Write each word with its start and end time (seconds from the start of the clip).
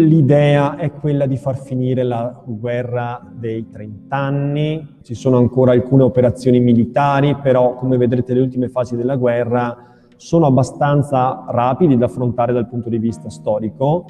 L'idea 0.00 0.76
è 0.76 0.92
quella 0.92 1.26
di 1.26 1.36
far 1.36 1.58
finire 1.58 2.04
la 2.04 2.42
guerra 2.46 3.20
dei 3.34 3.68
30 3.68 4.16
anni, 4.16 4.96
ci 5.02 5.14
sono 5.14 5.36
ancora 5.36 5.72
alcune 5.72 6.04
operazioni 6.04 6.58
militari, 6.58 7.36
però 7.36 7.74
come 7.74 7.98
vedrete 7.98 8.32
le 8.32 8.40
ultime 8.40 8.70
fasi 8.70 8.96
della 8.96 9.16
guerra 9.16 9.76
sono 10.16 10.46
abbastanza 10.46 11.44
rapidi 11.48 11.98
da 11.98 12.06
affrontare 12.06 12.54
dal 12.54 12.66
punto 12.66 12.88
di 12.88 12.96
vista 12.96 13.28
storico 13.28 14.06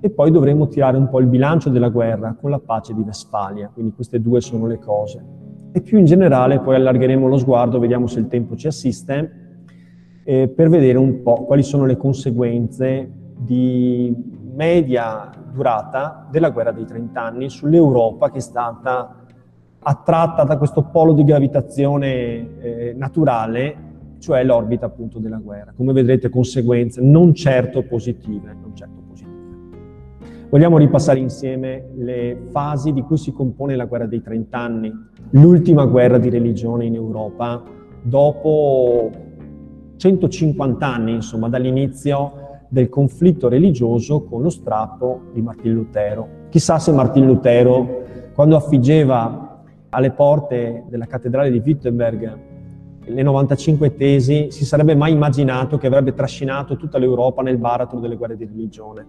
e 0.00 0.10
poi 0.10 0.32
dovremo 0.32 0.66
tirare 0.66 0.96
un 0.96 1.08
po' 1.08 1.20
il 1.20 1.26
bilancio 1.26 1.70
della 1.70 1.88
guerra 1.88 2.36
con 2.40 2.50
la 2.50 2.58
pace 2.58 2.92
di 2.92 3.02
Westfalia, 3.02 3.70
quindi 3.72 3.92
queste 3.92 4.20
due 4.20 4.40
sono 4.40 4.66
le 4.66 4.80
cose. 4.80 5.24
E 5.70 5.80
più 5.82 5.98
in 5.98 6.04
generale 6.04 6.58
poi 6.58 6.74
allargheremo 6.74 7.28
lo 7.28 7.36
sguardo, 7.36 7.78
vediamo 7.78 8.08
se 8.08 8.18
il 8.18 8.26
tempo 8.26 8.56
ci 8.56 8.66
assiste, 8.66 9.32
eh, 10.24 10.48
per 10.48 10.68
vedere 10.68 10.98
un 10.98 11.22
po' 11.22 11.44
quali 11.44 11.62
sono 11.62 11.86
le 11.86 11.96
conseguenze 11.96 13.08
di 13.38 14.36
media 14.58 15.30
durata 15.52 16.26
della 16.28 16.50
guerra 16.50 16.72
dei 16.72 16.84
30 16.84 17.22
anni 17.22 17.48
sull'Europa 17.48 18.28
che 18.28 18.38
è 18.38 18.40
stata 18.40 19.14
attratta 19.80 20.42
da 20.42 20.58
questo 20.58 20.82
polo 20.82 21.12
di 21.12 21.22
gravitazione 21.22 22.58
eh, 22.58 22.94
naturale, 22.96 23.76
cioè 24.18 24.42
l'orbita 24.42 24.86
appunto 24.86 25.20
della 25.20 25.36
guerra. 25.36 25.72
Come 25.76 25.92
vedrete 25.92 26.28
conseguenze 26.28 27.00
non 27.00 27.34
certo 27.34 27.84
positive, 27.84 28.52
non 28.60 28.74
certo 28.74 29.00
positive. 29.08 29.36
Vogliamo 30.50 30.76
ripassare 30.76 31.20
insieme 31.20 31.90
le 31.94 32.48
fasi 32.50 32.92
di 32.92 33.02
cui 33.02 33.16
si 33.16 33.30
compone 33.30 33.76
la 33.76 33.84
guerra 33.84 34.06
dei 34.06 34.20
30 34.20 34.58
anni, 34.58 34.92
l'ultima 35.30 35.84
guerra 35.84 36.18
di 36.18 36.30
religione 36.30 36.84
in 36.84 36.96
Europa, 36.96 37.62
dopo 38.02 39.10
150 39.96 40.84
anni, 40.84 41.12
insomma, 41.12 41.48
dall'inizio 41.48 42.47
del 42.68 42.88
conflitto 42.88 43.48
religioso 43.48 44.24
con 44.24 44.42
lo 44.42 44.50
strappo 44.50 45.22
di 45.32 45.40
Martin 45.40 45.72
Lutero. 45.72 46.28
Chissà 46.50 46.78
se 46.78 46.92
Martin 46.92 47.26
Lutero, 47.26 48.04
quando 48.34 48.56
affiggeva 48.56 49.62
alle 49.90 50.10
porte 50.10 50.84
della 50.88 51.06
cattedrale 51.06 51.50
di 51.50 51.62
Wittenberg 51.64 52.46
le 53.08 53.22
95 53.22 53.96
tesi, 53.96 54.50
si 54.50 54.66
sarebbe 54.66 54.94
mai 54.94 55.12
immaginato 55.12 55.78
che 55.78 55.86
avrebbe 55.86 56.12
trascinato 56.12 56.76
tutta 56.76 56.98
l'Europa 56.98 57.40
nel 57.42 57.56
baratro 57.56 57.98
delle 58.00 58.16
guerre 58.16 58.36
di 58.36 58.44
religione. 58.44 59.06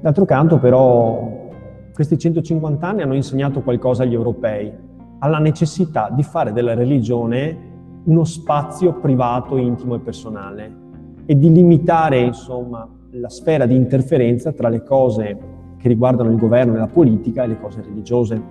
D'altro 0.00 0.24
canto, 0.24 0.58
però, 0.58 1.50
questi 1.92 2.18
150 2.18 2.86
anni 2.86 3.02
hanno 3.02 3.14
insegnato 3.14 3.60
qualcosa 3.60 4.02
agli 4.02 4.14
europei, 4.14 4.72
alla 5.18 5.38
necessità 5.38 6.10
di 6.10 6.22
fare 6.22 6.52
della 6.52 6.74
religione 6.74 7.72
uno 8.04 8.24
spazio 8.24 8.94
privato, 8.94 9.56
intimo 9.56 9.94
e 9.94 10.00
personale, 10.00 10.82
e 11.26 11.38
di 11.38 11.52
limitare 11.52 12.20
insomma, 12.20 12.88
la 13.10 13.28
sfera 13.28 13.66
di 13.66 13.74
interferenza 13.74 14.52
tra 14.52 14.68
le 14.68 14.82
cose 14.82 15.38
che 15.78 15.88
riguardano 15.88 16.30
il 16.30 16.36
governo 16.36 16.74
e 16.74 16.78
la 16.78 16.86
politica 16.86 17.44
e 17.44 17.46
le 17.46 17.60
cose 17.60 17.82
religiose. 17.82 18.42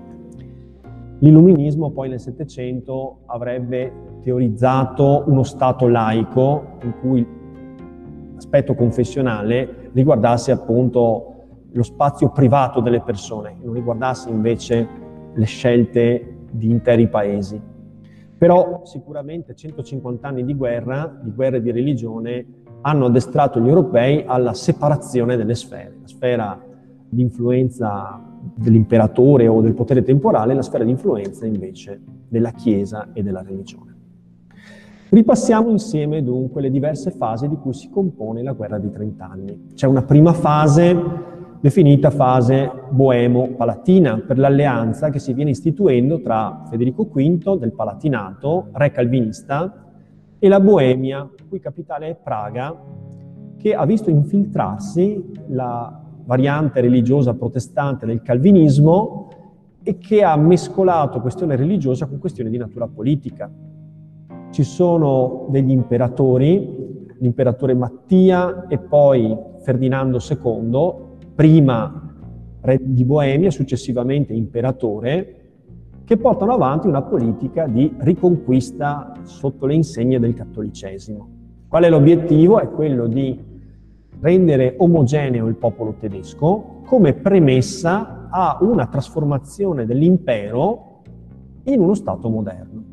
L'illuminismo 1.19 1.91
poi 1.91 2.09
nel 2.09 2.19
Settecento 2.19 3.19
avrebbe 3.27 4.19
teorizzato 4.21 5.23
uno 5.27 5.43
Stato 5.43 5.87
laico 5.87 6.77
in 6.83 6.93
cui 6.99 7.25
l'aspetto 8.33 8.73
confessionale 8.75 9.89
riguardasse 9.93 10.51
appunto 10.51 11.27
lo 11.71 11.83
spazio 11.83 12.29
privato 12.29 12.81
delle 12.81 13.01
persone, 13.01 13.55
non 13.61 13.73
riguardasse 13.73 14.29
invece 14.29 14.87
le 15.33 15.45
scelte 15.45 16.35
di 16.51 16.69
interi 16.69 17.07
paesi. 17.07 17.59
Però 18.37 18.81
sicuramente 18.83 19.55
150 19.55 20.27
anni 20.27 20.43
di 20.43 20.53
guerra, 20.53 21.19
di 21.21 21.31
guerra 21.31 21.59
di 21.59 21.71
religione, 21.71 22.45
hanno 22.85 23.05
addestrato 23.05 23.59
gli 23.59 23.67
europei 23.67 24.23
alla 24.25 24.53
separazione 24.53 25.35
delle 25.35 25.55
sfere, 25.55 25.97
la 26.01 26.07
sfera 26.07 26.61
di 27.09 27.21
influenza 27.21 28.21
dell'imperatore 28.55 29.47
o 29.47 29.61
del 29.61 29.73
potere 29.73 30.03
temporale, 30.03 30.53
la 30.53 30.61
sfera 30.61 30.83
di 30.83 30.91
influenza 30.91 31.45
invece 31.45 32.01
della 32.27 32.51
Chiesa 32.51 33.09
e 33.13 33.23
della 33.23 33.41
religione. 33.41 33.91
Ripassiamo 35.09 35.69
insieme 35.69 36.23
dunque 36.23 36.61
le 36.61 36.71
diverse 36.71 37.11
fasi 37.11 37.47
di 37.47 37.55
cui 37.55 37.73
si 37.73 37.89
compone 37.89 38.41
la 38.41 38.53
guerra 38.53 38.79
di 38.79 38.89
Trent'anni. 38.89 39.67
C'è 39.75 39.85
una 39.85 40.01
prima 40.01 40.33
fase 40.33 41.31
definita 41.61 42.09
fase 42.09 42.69
boemo-palatina 42.89 44.23
per 44.27 44.37
l'alleanza 44.37 45.09
che 45.09 45.19
si 45.19 45.31
viene 45.31 45.51
istituendo 45.51 46.19
tra 46.19 46.63
Federico 46.69 47.05
V 47.05 47.57
del 47.57 47.71
Palatinato, 47.71 48.67
re 48.73 48.91
calvinista, 48.91 49.82
e 50.43 50.49
la 50.49 50.59
Boemia, 50.59 51.29
cui 51.47 51.61
capitale 51.61 52.09
è 52.09 52.15
Praga, 52.21 52.77
che 53.55 53.73
ha 53.73 53.85
visto 53.85 54.09
infiltrarsi 54.09 55.31
la 55.47 56.01
variante 56.25 56.81
religiosa 56.81 57.33
protestante 57.33 58.05
del 58.05 58.21
calvinismo 58.21 59.29
e 59.81 59.97
che 59.97 60.21
ha 60.21 60.35
mescolato 60.35 61.21
questione 61.21 61.55
religiosa 61.55 62.07
con 62.07 62.19
questione 62.19 62.49
di 62.49 62.57
natura 62.57 62.87
politica. 62.87 63.49
Ci 64.49 64.63
sono 64.63 65.47
degli 65.47 65.71
imperatori, 65.71 67.05
l'imperatore 67.19 67.73
Mattia 67.73 68.67
e 68.67 68.79
poi 68.79 69.33
Ferdinando 69.61 70.19
II, 70.19 70.93
prima 71.33 72.15
re 72.59 72.79
di 72.81 73.05
Boemia, 73.05 73.49
successivamente 73.49 74.33
imperatore, 74.33 75.42
che 76.05 76.17
portano 76.17 76.53
avanti 76.53 76.87
una 76.87 77.01
politica 77.01 77.65
di 77.65 77.93
riconquista 77.99 79.13
sotto 79.23 79.65
le 79.65 79.75
insegne 79.75 80.19
del 80.19 80.33
cattolicesimo. 80.33 81.27
Qual 81.67 81.83
è 81.83 81.89
l'obiettivo? 81.89 82.59
È 82.59 82.69
quello 82.69 83.07
di 83.07 83.51
rendere 84.19 84.75
omogeneo 84.77 85.47
il 85.47 85.55
popolo 85.55 85.95
tedesco 85.99 86.81
come 86.85 87.13
premessa 87.13 88.27
a 88.29 88.57
una 88.61 88.87
trasformazione 88.87 89.85
dell'impero 89.85 91.01
in 91.63 91.79
uno 91.79 91.93
Stato 91.93 92.29
moderno. 92.29 92.83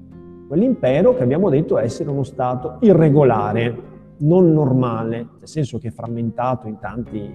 Quell'impero 0.49 1.15
che 1.15 1.23
abbiamo 1.23 1.49
detto 1.51 1.79
essere 1.79 2.11
uno 2.11 2.25
Stato 2.25 2.79
irregolare, 2.81 3.89
non 4.19 4.53
normale, 4.53 5.17
nel 5.39 5.49
senso 5.49 5.79
che 5.79 5.89
è 5.89 5.93
frammentato 5.93 6.67
in 6.67 6.79
tanti 6.79 7.33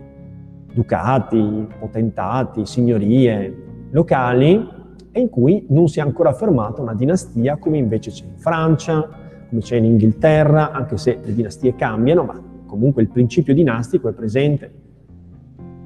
ducati, 0.73 1.67
potentati, 1.79 2.65
signorie 2.65 3.87
locali, 3.91 4.74
e 5.15 5.21
in 5.21 5.29
cui 5.29 5.65
non 5.69 5.87
si 5.87 5.99
è 5.99 6.01
ancora 6.01 6.33
formata 6.33 6.81
una 6.81 6.93
dinastia 6.93 7.55
come 7.55 7.77
invece 7.77 8.11
c'è 8.11 8.25
in 8.25 8.35
Francia, 8.35 9.07
come 9.47 9.61
c'è 9.61 9.77
in 9.77 9.85
Inghilterra, 9.85 10.71
anche 10.73 10.97
se 10.97 11.19
le 11.23 11.33
dinastie 11.33 11.73
cambiano, 11.73 12.25
ma 12.25 12.37
comunque 12.65 13.01
il 13.01 13.07
principio 13.07 13.53
dinastico 13.53 14.09
è 14.09 14.11
presente. 14.11 14.73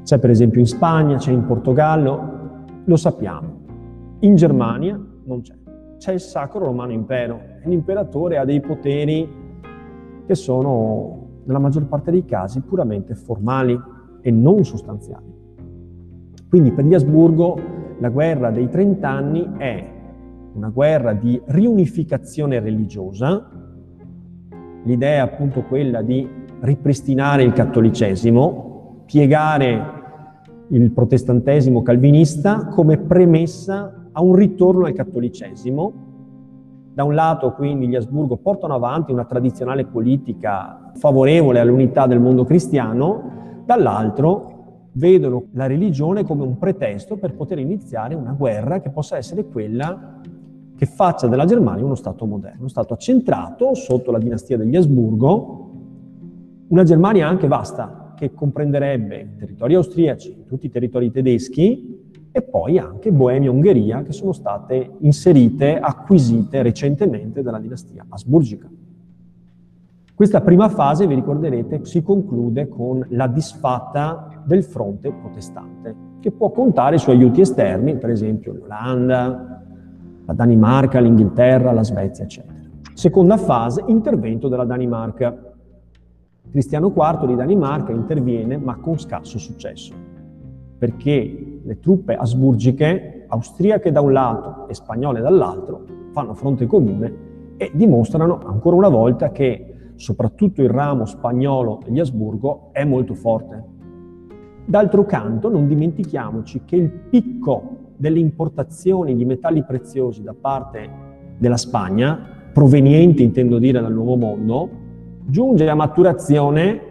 C'è 0.04 0.18
per 0.18 0.32
esempio 0.32 0.60
in 0.60 0.66
Spagna, 0.66 1.18
c'è 1.18 1.32
in 1.32 1.46
Portogallo, 1.46 2.40
lo 2.84 2.96
sappiamo. 2.96 3.58
In 4.22 4.36
Germania 4.36 5.00
non 5.26 5.42
c'è. 5.42 5.54
C'è 6.00 6.14
il 6.14 6.22
Sacro 6.22 6.66
Romano 6.66 6.92
Impero 6.92 7.40
l'imperatore 7.66 8.40
ha 8.40 8.46
dei 8.46 8.62
poteri 8.62 9.30
che 10.26 10.34
sono, 10.34 11.28
nella 11.44 11.60
maggior 11.60 11.86
parte 11.86 12.10
dei 12.10 12.26
casi, 12.26 12.62
puramente 12.62 13.14
formali 13.14 13.80
e 14.22 14.32
non 14.32 14.66
sostanziali. 14.66 15.32
Quindi 16.50 16.72
per 16.72 16.86
gli 16.86 16.96
Asburgo 16.96 17.78
la 18.00 18.10
guerra 18.10 18.50
dei 18.50 18.70
trent'anni 18.70 19.56
è 19.58 19.88
una 20.54 20.70
guerra 20.70 21.14
di 21.14 21.40
riunificazione 21.46 22.60
religiosa, 22.60 23.50
l'idea 24.84 25.16
è 25.16 25.20
appunto 25.20 25.64
quella 25.64 26.02
di 26.02 26.28
ripristinare 26.62 27.44
il 27.44 27.54
cattolicesimo, 27.54 29.04
piegare 29.06 29.98
il 30.70 30.92
protestantesimo 30.92 31.82
calvinista 31.82 32.68
come 32.68 32.98
premessa 32.98 34.08
a 34.12 34.22
un 34.22 34.36
ritorno 34.36 34.86
al 34.86 34.94
cattolicesimo. 34.94 36.08
Da 36.94 37.04
un 37.04 37.14
lato 37.14 37.54
quindi 37.54 37.88
gli 37.88 37.96
Asburgo 37.96 38.38
portano 38.38 38.76
avanti 38.76 39.12
una 39.12 39.26
tradizionale 39.26 39.86
politica 39.86 40.92
favorevole 40.96 41.60
all'unità 41.60 42.08
del 42.08 42.20
mondo 42.20 42.44
cristiano, 42.44 43.64
dall'altro 43.66 44.59
vedono 44.94 45.46
la 45.52 45.68
religione 45.68 46.24
come 46.24 46.44
un 46.44 46.58
pretesto 46.58 47.18
per 47.18 47.34
poter 47.34 47.60
iniziare 47.60 48.16
una 48.16 48.32
guerra 48.32 48.80
che 48.80 48.90
possa 48.90 49.18
essere 49.18 49.46
quella 49.46 50.20
che 50.76 50.86
faccia 50.86 51.28
della 51.28 51.46
Germania 51.46 51.84
uno 51.84 51.96
Stato 51.96 52.26
moderno, 52.26 52.60
uno 52.60 52.70
Stato 52.70 52.94
accentrato 52.94 53.74
sotto 53.74 54.12
la 54.12 54.18
dinastia 54.18 54.58
degli 54.58 54.76
Asburgo, 54.76 55.72
una 56.68 56.84
Germania 56.84 57.28
anche 57.28 57.48
vasta, 57.48 58.14
che 58.16 58.34
comprenderebbe 58.34 59.20
i 59.20 59.36
territori 59.38 59.76
austriaci, 59.76 60.44
tutti 60.46 60.66
i 60.66 60.70
territori 60.70 61.10
tedeschi 61.10 61.98
e 62.32 62.42
poi 62.42 62.78
anche 62.78 63.12
Boemia 63.12 63.50
e 63.50 63.52
Ungheria 63.52 64.04
che 64.04 64.12
sono 64.12 64.34
state 64.34 64.92
inserite, 65.00 65.80
acquisite 65.80 66.62
recentemente 66.62 67.42
dalla 67.42 67.60
dinastia 67.60 68.06
asburgica. 68.10 68.70
Questa 70.20 70.42
prima 70.42 70.68
fase, 70.68 71.08
vi 71.08 71.16
ricorderete, 71.16 71.86
si 71.86 72.04
conclude 72.04 72.68
con 72.68 73.06
la 73.12 73.28
disfatta 73.28 74.44
del 74.44 74.66
fronte 74.66 75.14
protestante, 75.14 75.96
che 76.20 76.32
può 76.32 76.52
contare 76.52 76.98
su 76.98 77.10
aiuti 77.10 77.40
esterni, 77.40 77.96
per 77.96 78.10
esempio 78.10 78.52
l'Olanda, 78.52 79.64
la 80.26 80.34
Danimarca, 80.34 81.00
l'Inghilterra, 81.00 81.72
la 81.72 81.86
Svezia, 81.86 82.26
eccetera. 82.26 82.54
Seconda 82.94 83.38
fase, 83.38 83.86
intervento 83.88 84.50
della 84.50 84.66
Danimarca. 84.66 85.54
Cristiano 86.52 86.94
IV 86.94 87.26
di 87.26 87.36
Danimarca 87.36 87.94
interviene, 87.94 88.58
ma 88.58 88.76
con 88.76 89.00
scarso 89.00 89.38
successo. 89.40 89.94
perché 90.80 91.60
le 91.64 91.80
truppe 91.80 92.16
asburgiche, 92.16 93.26
austriache 93.28 93.92
da 93.92 94.02
un 94.02 94.12
lato 94.12 94.68
e 94.68 94.74
spagnole 94.74 95.22
dall'altro, 95.22 95.84
fanno 96.12 96.34
fronte 96.34 96.66
comune 96.66 97.28
e 97.58 97.72
dimostrano 97.74 98.40
ancora 98.46 98.78
una 98.78 98.88
volta 98.88 99.32
che 99.32 99.70
soprattutto 100.00 100.62
il 100.62 100.70
ramo 100.70 101.06
spagnolo 101.06 101.82
degli 101.84 102.00
Asburgo 102.00 102.70
è 102.72 102.86
molto 102.86 103.14
forte. 103.16 103.64
D'altro 104.66 105.06
canto 105.06 105.50
non 105.50 105.68
dimentichiamoci 105.68 106.62
che 106.64 106.78
il 106.78 106.90
picco 106.90 107.92
delle 107.98 108.20
importazioni 108.20 109.14
di 109.14 109.26
metalli 109.26 109.62
preziosi 109.66 110.24
da 110.24 110.34
parte 110.34 110.90
della 111.38 111.58
Spagna, 111.58 112.18
provenienti 112.54 113.24
intendo 113.24 113.60
dire 113.60 113.82
dal 113.82 113.92
Nuovo 113.92 114.16
Mondo, 114.16 114.70
giunge 115.26 115.70
a 115.70 115.76
maturazione 115.76 116.82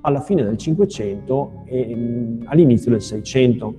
alla 0.00 0.20
fine 0.20 0.42
del 0.44 0.56
Cinquecento 0.56 1.64
e 1.66 1.94
mm, 1.94 2.42
all'inizio 2.46 2.90
del 2.90 3.02
Seicento. 3.02 3.74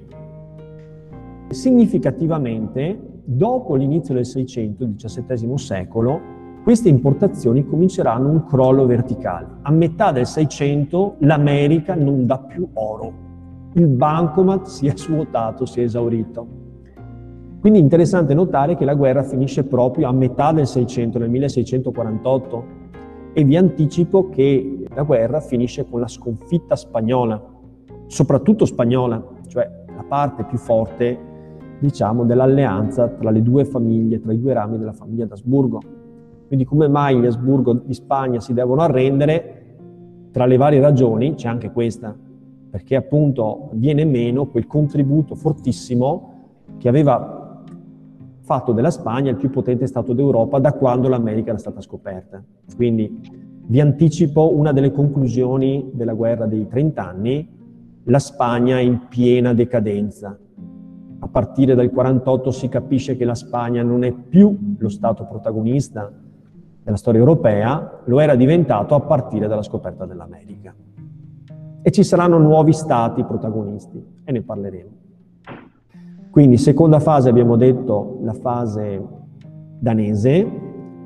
Significativamente, 1.49 2.95
dopo 3.23 3.73
l'inizio 3.73 4.13
del 4.13 4.25
Seicento, 4.27 4.83
il 4.83 4.93
XVII 4.95 5.57
secolo, 5.57 6.34
queste 6.65 6.89
importazioni 6.89 7.63
cominceranno 7.63 8.27
un 8.27 8.43
crollo 8.43 8.87
verticale. 8.87 9.45
A 9.61 9.71
metà 9.71 10.11
del 10.11 10.25
Seicento 10.25 11.13
l'America 11.19 11.93
non 11.93 12.25
dà 12.25 12.39
più 12.39 12.67
oro. 12.73 13.13
Il 13.73 13.85
bancomat 13.85 14.65
si 14.65 14.87
è 14.87 14.93
svuotato, 14.95 15.67
si 15.67 15.81
è 15.81 15.83
esaurito. 15.83 16.47
Quindi 17.59 17.77
è 17.77 17.83
interessante 17.83 18.33
notare 18.33 18.75
che 18.75 18.83
la 18.83 18.95
guerra 18.95 19.21
finisce 19.21 19.63
proprio 19.63 20.07
a 20.07 20.11
metà 20.11 20.53
del 20.53 20.65
Seicento, 20.65 21.19
nel 21.19 21.29
1648, 21.29 22.63
e 23.33 23.43
vi 23.43 23.57
anticipo 23.57 24.29
che 24.29 24.85
la 24.91 25.03
guerra 25.03 25.41
finisce 25.41 25.87
con 25.87 25.99
la 25.99 26.07
sconfitta 26.07 26.75
spagnola, 26.75 27.39
soprattutto 28.07 28.65
spagnola, 28.65 29.23
cioè 29.49 29.69
la 29.95 30.03
parte 30.07 30.43
più 30.45 30.57
forte, 30.57 31.15
diciamo, 31.77 32.23
dell'alleanza 32.25 33.07
tra 33.07 33.29
le 33.29 33.43
due 33.43 33.65
famiglie, 33.65 34.19
tra 34.19 34.33
i 34.33 34.39
due 34.41 34.53
rami 34.53 34.79
della 34.79 34.93
famiglia 34.93 35.25
d'Asburgo. 35.25 35.94
Quindi 36.47 36.65
come 36.65 36.87
mai 36.87 37.19
gli 37.19 37.25
Asburgo 37.25 37.73
di 37.73 37.93
Spagna 37.93 38.39
si 38.39 38.53
devono 38.53 38.81
arrendere? 38.81 39.63
Tra 40.31 40.45
le 40.45 40.57
varie 40.57 40.79
ragioni 40.79 41.35
c'è 41.35 41.47
anche 41.47 41.71
questa, 41.71 42.15
perché 42.69 42.95
appunto 42.95 43.69
viene 43.73 44.05
meno 44.05 44.47
quel 44.47 44.67
contributo 44.67 45.33
fortissimo 45.33 46.33
che 46.77 46.87
aveva 46.87 47.63
fatto 48.41 48.73
della 48.73 48.91
Spagna 48.91 49.31
il 49.31 49.37
più 49.37 49.49
potente 49.49 49.87
Stato 49.87 50.13
d'Europa 50.13 50.59
da 50.59 50.73
quando 50.73 51.07
l'America 51.07 51.49
era 51.49 51.57
stata 51.57 51.81
scoperta. 51.81 52.43
Quindi 52.75 53.19
vi 53.67 53.79
anticipo 53.79 54.55
una 54.55 54.71
delle 54.71 54.91
conclusioni 54.91 55.89
della 55.93 56.13
guerra 56.13 56.45
dei 56.45 56.67
30 56.67 57.07
anni, 57.07 57.49
la 58.03 58.19
Spagna 58.19 58.79
in 58.79 59.07
piena 59.09 59.53
decadenza. 59.53 60.37
A 61.17 61.27
partire 61.27 61.73
dal 61.73 61.89
48 61.89 62.51
si 62.51 62.67
capisce 62.67 63.15
che 63.15 63.25
la 63.25 63.33
Spagna 63.33 63.81
non 63.81 64.03
è 64.03 64.11
più 64.11 64.75
lo 64.77 64.89
Stato 64.89 65.25
protagonista 65.25 66.11
della 66.85 66.97
storia 66.97 67.19
europea, 67.19 68.01
lo 68.05 68.19
era 68.19 68.35
diventato 68.35 68.93
a 68.93 68.99
partire 68.99 69.47
dalla 69.47 69.63
scoperta 69.63 70.05
dell'America. 70.05 70.71
E 71.81 71.91
ci 71.91 72.03
saranno 72.03 72.37
nuovi 72.37 72.73
Stati 72.73 73.23
protagonisti 73.23 74.21
e 74.23 74.31
ne 74.31 74.43
parleremo. 74.43 74.89
Quindi 76.29 76.57
seconda 76.57 76.99
fase 76.99 77.27
abbiamo 77.27 77.55
detto 77.55 78.19
la 78.21 78.33
fase 78.33 79.03
danese, 79.79 80.47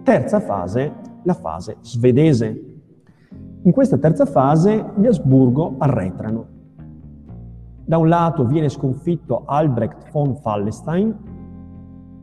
terza 0.04 0.42
fase 0.42 0.94
la 1.24 1.34
fase 1.34 1.78
svedese. 1.80 2.64
In 3.62 3.72
questa 3.72 3.98
terza 3.98 4.26
fase 4.26 4.84
gli 4.98 5.06
Asburgo 5.06 5.76
arretrano. 5.78 6.46
Da 7.86 7.98
un 7.98 8.10
lato 8.10 8.46
viene 8.46 8.68
sconfitto 8.68 9.44
Albrecht 9.46 10.12
von 10.12 10.36
Fallestein, 10.36 11.16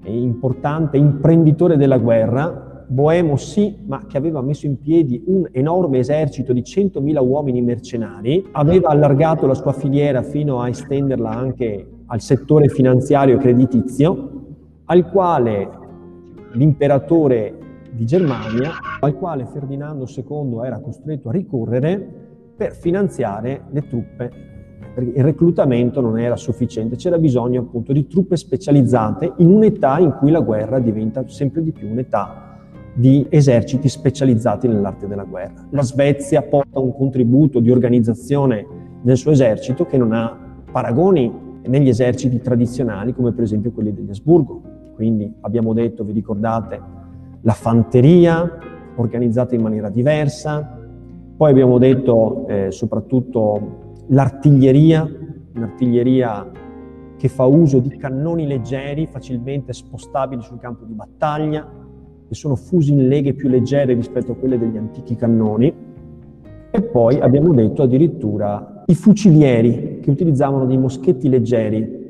importante 0.05 0.99
imprenditore 0.99 1.79
della 1.79 1.99
guerra, 1.99 2.66
boemo 2.87 3.37
sì, 3.37 3.77
ma 3.87 4.07
che 4.07 4.17
aveva 4.17 4.41
messo 4.41 4.67
in 4.67 4.79
piedi 4.79 5.23
un 5.27 5.49
enorme 5.51 5.99
esercito 5.99 6.53
di 6.53 6.63
100.000 6.63 7.27
uomini 7.27 7.61
mercenari, 7.63 8.47
aveva 8.53 8.91
allargato 8.91 9.47
la 9.47 9.55
sua 9.55 9.73
filiera 9.73 10.23
fino 10.23 10.61
a 10.61 10.69
estenderla 10.69 11.31
anche 11.31 11.89
al 12.07 12.21
settore 12.21 12.69
finanziario 12.69 13.37
e 13.37 13.39
creditizio, 13.39 14.31
al 14.85 15.11
quale 15.11 15.69
l'imperatore 16.53 17.59
di 17.91 18.05
Germania, 18.05 18.71
al 19.01 19.17
quale 19.17 19.47
Ferdinando 19.47 20.07
II 20.07 20.61
era 20.65 20.79
costretto 20.81 21.29
a 21.29 21.33
ricorrere 21.33 22.25
per 22.57 22.73
finanziare 22.73 23.65
le 23.71 23.87
truppe, 23.87 24.31
il 24.99 25.23
reclutamento 25.23 26.01
non 26.01 26.19
era 26.19 26.37
sufficiente, 26.37 26.97
c'era 26.97 27.19
bisogno 27.19 27.61
appunto 27.61 27.93
di 27.93 28.07
truppe 28.07 28.37
specializzate 28.37 29.35
in 29.39 29.51
un'età 29.51 29.99
in 29.99 30.15
cui 30.19 30.31
la 30.31 30.41
guerra 30.41 30.79
diventa 30.79 31.27
sempre 31.29 31.63
di 31.63 31.73
più 31.73 31.91
un'età 31.91 32.46
di 32.97 33.27
eserciti 33.29 33.91
specializzati 33.91 34.67
nell'arte 34.67 35.07
della 35.07 35.25
guerra. 35.25 35.67
La 35.71 35.83
Svezia 35.83 36.41
porta 36.41 36.81
un 36.81 36.95
contributo 36.95 37.61
di 37.61 37.71
organizzazione 37.71 38.67
del 39.03 39.19
suo 39.19 39.33
esercito 39.33 39.85
che 39.85 39.99
non 39.99 40.13
ha 40.13 40.35
paragoni 40.73 41.31
negli 41.67 41.89
eserciti 41.89 42.41
tradizionali 42.41 43.13
come 43.13 43.33
per 43.33 43.45
esempio 43.45 43.71
quelli 43.71 43.93
degli 43.93 44.09
Asburgo. 44.09 44.63
Quindi 44.95 45.31
abbiamo 45.43 45.75
detto, 45.75 46.05
vi 46.05 46.13
ricordate, 46.13 46.81
la 47.43 47.53
fanteria 47.53 48.51
organizzata 48.97 49.55
in 49.55 49.61
maniera 49.61 49.91
diversa, 49.91 50.79
poi 51.37 51.51
abbiamo 51.51 51.77
detto 51.77 52.47
eh, 52.49 52.71
soprattutto 52.71 53.95
l'artiglieria, 54.09 55.07
un'artiglieria 55.55 56.51
che 57.19 57.29
fa 57.29 57.45
uso 57.45 57.79
di 57.79 57.95
cannoni 57.99 58.47
leggeri 58.47 59.07
facilmente 59.07 59.75
spostabili 59.75 60.41
sul 60.41 60.59
campo 60.59 60.87
di 60.87 60.95
battaglia, 60.95 61.85
che 62.29 62.35
sono 62.35 62.57
fusi 62.57 62.93
in 62.93 63.09
leghe 63.09 63.35
più 63.35 63.49
leggere 63.49 63.95
rispetto 63.95 64.33
a 64.33 64.35
quelle 64.37 64.59
degli 64.59 64.77
antichi 64.77 65.17
cannoni. 65.17 65.75
E 66.71 66.83
poi 66.83 67.21
abbiamo 67.21 67.55
detto 67.55 67.83
addirittura 67.83 68.83
i 68.87 68.95
fucilieri 68.95 70.01
che 70.01 70.11
utilizzavano 70.11 70.67
dei 70.67 70.79
moschetti 70.79 71.29
leggeri. 71.29 72.05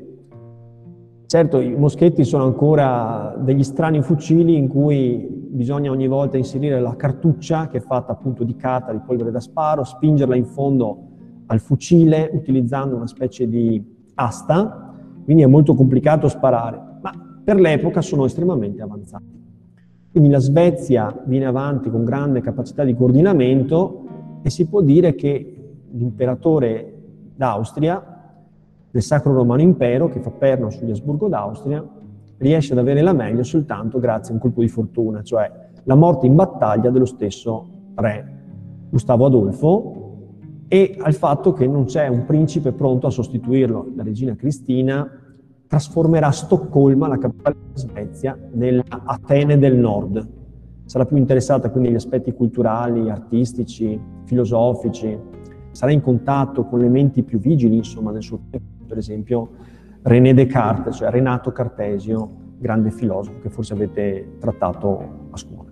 Certo, 1.25 1.59
i 1.59 1.75
moschetti 1.75 2.23
sono 2.23 2.43
ancora 2.45 3.35
degli 3.39 3.63
strani 3.63 4.01
fucili 4.01 4.55
in 4.55 4.67
cui 4.67 5.27
bisogna 5.49 5.91
ogni 5.91 6.07
volta 6.07 6.37
inserire 6.37 6.79
la 6.79 6.95
cartuccia 6.95 7.67
che 7.67 7.77
è 7.77 7.81
fatta 7.81 8.11
appunto 8.11 8.43
di 8.43 8.55
carta, 8.55 8.91
di 8.91 9.01
polvere 9.05 9.31
da 9.31 9.39
sparo, 9.39 9.83
spingerla 9.83 10.35
in 10.35 10.45
fondo 10.45 11.05
al 11.47 11.59
fucile 11.59 12.29
utilizzando 12.33 12.95
una 12.95 13.07
specie 13.07 13.47
di 13.47 13.83
asta, 14.15 14.93
quindi 15.23 15.43
è 15.43 15.47
molto 15.47 15.73
complicato 15.73 16.27
sparare, 16.27 16.81
ma 17.01 17.11
per 17.43 17.59
l'epoca 17.59 18.01
sono 18.01 18.25
estremamente 18.25 18.81
avanzati. 18.81 19.36
Quindi 20.11 20.29
la 20.29 20.39
Svezia 20.39 21.23
viene 21.25 21.45
avanti 21.45 21.89
con 21.89 22.03
grande 22.03 22.41
capacità 22.41 22.83
di 22.83 22.95
coordinamento 22.95 24.05
e 24.41 24.49
si 24.49 24.67
può 24.67 24.81
dire 24.81 25.15
che 25.15 25.75
l'imperatore 25.91 26.93
d'Austria, 27.35 28.15
del 28.89 29.01
Sacro 29.01 29.33
Romano 29.33 29.61
Impero, 29.61 30.09
che 30.09 30.19
fa 30.19 30.31
perno 30.31 30.69
sugli 30.69 30.91
Asburgo 30.91 31.27
d'Austria, 31.27 31.85
riesce 32.37 32.73
ad 32.73 32.79
avere 32.79 33.01
la 33.01 33.13
meglio 33.13 33.43
soltanto 33.43 33.99
grazie 33.99 34.31
a 34.31 34.35
un 34.35 34.41
colpo 34.41 34.61
di 34.61 34.67
fortuna, 34.67 35.21
cioè 35.21 35.51
la 35.83 35.95
morte 35.95 36.25
in 36.25 36.35
battaglia 36.35 36.89
dello 36.89 37.05
stesso 37.05 37.67
re 37.95 38.35
Gustavo 38.89 39.25
Adolfo 39.25 40.05
e 40.67 40.97
al 40.99 41.13
fatto 41.13 41.53
che 41.53 41.65
non 41.67 41.85
c'è 41.85 42.07
un 42.07 42.25
principe 42.25 42.71
pronto 42.71 43.07
a 43.07 43.09
sostituirlo. 43.09 43.93
La 43.95 44.03
regina 44.03 44.35
Cristina 44.35 45.09
trasformerà 45.67 46.31
Stoccolma, 46.31 47.07
la 47.07 47.17
capitale 47.17 47.55
della 47.59 47.77
Svezia, 47.77 48.37
nell'Atene 48.53 49.57
del 49.57 49.77
Nord. 49.77 50.35
Sarà 50.85 51.05
più 51.05 51.17
interessata 51.17 51.69
quindi 51.69 51.89
agli 51.89 51.95
aspetti 51.95 52.33
culturali, 52.33 53.09
artistici, 53.09 53.99
filosofici, 54.23 55.17
sarà 55.71 55.91
in 55.91 56.01
contatto 56.01 56.65
con 56.65 56.79
le 56.79 56.89
menti 56.89 57.23
più 57.23 57.39
vigili, 57.39 57.75
insomma, 57.77 58.11
del 58.11 58.23
suo 58.23 58.39
tempo, 58.49 58.85
per 58.87 58.97
esempio 58.97 59.49
René 60.01 60.33
Descartes, 60.33 60.95
cioè 60.95 61.09
Renato 61.09 61.51
Cartesio, 61.51 62.29
grande 62.57 62.89
filosofo 62.89 63.39
che 63.41 63.49
forse 63.49 63.73
avete 63.73 64.37
trattato 64.39 65.27
a 65.29 65.37
scuola. 65.37 65.69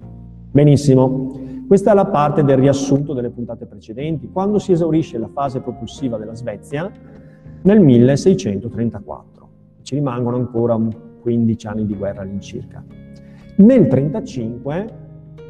Benissimo, 0.52 1.64
questa 1.68 1.92
è 1.92 1.96
la 1.96 2.06
parte 2.06 2.44
del 2.44 2.58
riassunto 2.58 3.14
delle 3.14 3.30
puntate 3.30 3.66
precedenti, 3.66 4.30
quando 4.30 4.60
si 4.60 4.72
esaurisce 4.72 5.18
la 5.18 5.30
fase 5.30 5.62
propulsiva 5.62 6.18
della 6.18 6.36
Svezia 6.36 6.92
nel 7.64 7.80
1634. 7.80 9.35
Ci 9.86 9.94
rimangono 9.94 10.38
ancora 10.38 10.76
15 11.22 11.68
anni 11.68 11.86
di 11.86 11.96
guerra 11.96 12.24
all'incirca. 12.24 12.84
Nel 13.58 13.82
1935 13.82 14.98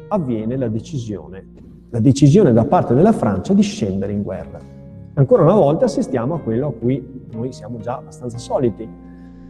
avviene 0.08 0.56
la 0.58 0.68
decisione 0.68 1.56
la 1.96 2.00
decisione 2.00 2.52
da 2.52 2.66
parte 2.66 2.92
della 2.92 3.12
Francia 3.12 3.54
di 3.54 3.62
scendere 3.62 4.12
in 4.12 4.22
guerra. 4.22 4.58
Ancora 5.14 5.44
una 5.44 5.54
volta 5.54 5.86
assistiamo 5.86 6.34
a 6.34 6.40
quello 6.40 6.66
a 6.66 6.72
cui 6.72 7.24
noi 7.32 7.50
siamo 7.50 7.78
già 7.78 7.96
abbastanza 7.96 8.36
soliti, 8.36 8.86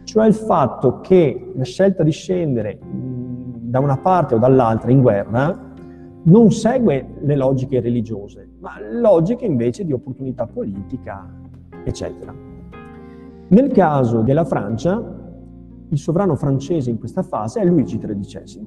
cioè 0.05 0.27
il 0.27 0.33
fatto 0.33 1.01
che 1.01 1.51
la 1.53 1.65
scelta 1.65 2.03
di 2.03 2.11
scendere 2.11 2.79
da 2.81 3.79
una 3.79 3.97
parte 3.97 4.35
o 4.35 4.37
dall'altra 4.37 4.91
in 4.91 5.01
guerra 5.01 5.65
non 6.23 6.51
segue 6.51 7.15
le 7.19 7.35
logiche 7.35 7.81
religiose, 7.81 8.47
ma 8.59 8.75
logiche 8.79 9.43
invece 9.43 9.83
di 9.83 9.91
opportunità 9.91 10.47
politica, 10.47 11.29
eccetera. 11.83 12.46
Nel 13.49 13.71
caso 13.71 14.21
della 14.21 14.43
Francia, 14.43 15.01
il 15.89 15.97
sovrano 15.97 16.35
francese 16.35 16.89
in 16.89 16.99
questa 16.99 17.23
fase 17.23 17.61
è 17.61 17.65
Luigi 17.65 17.97
XIII, 17.97 18.65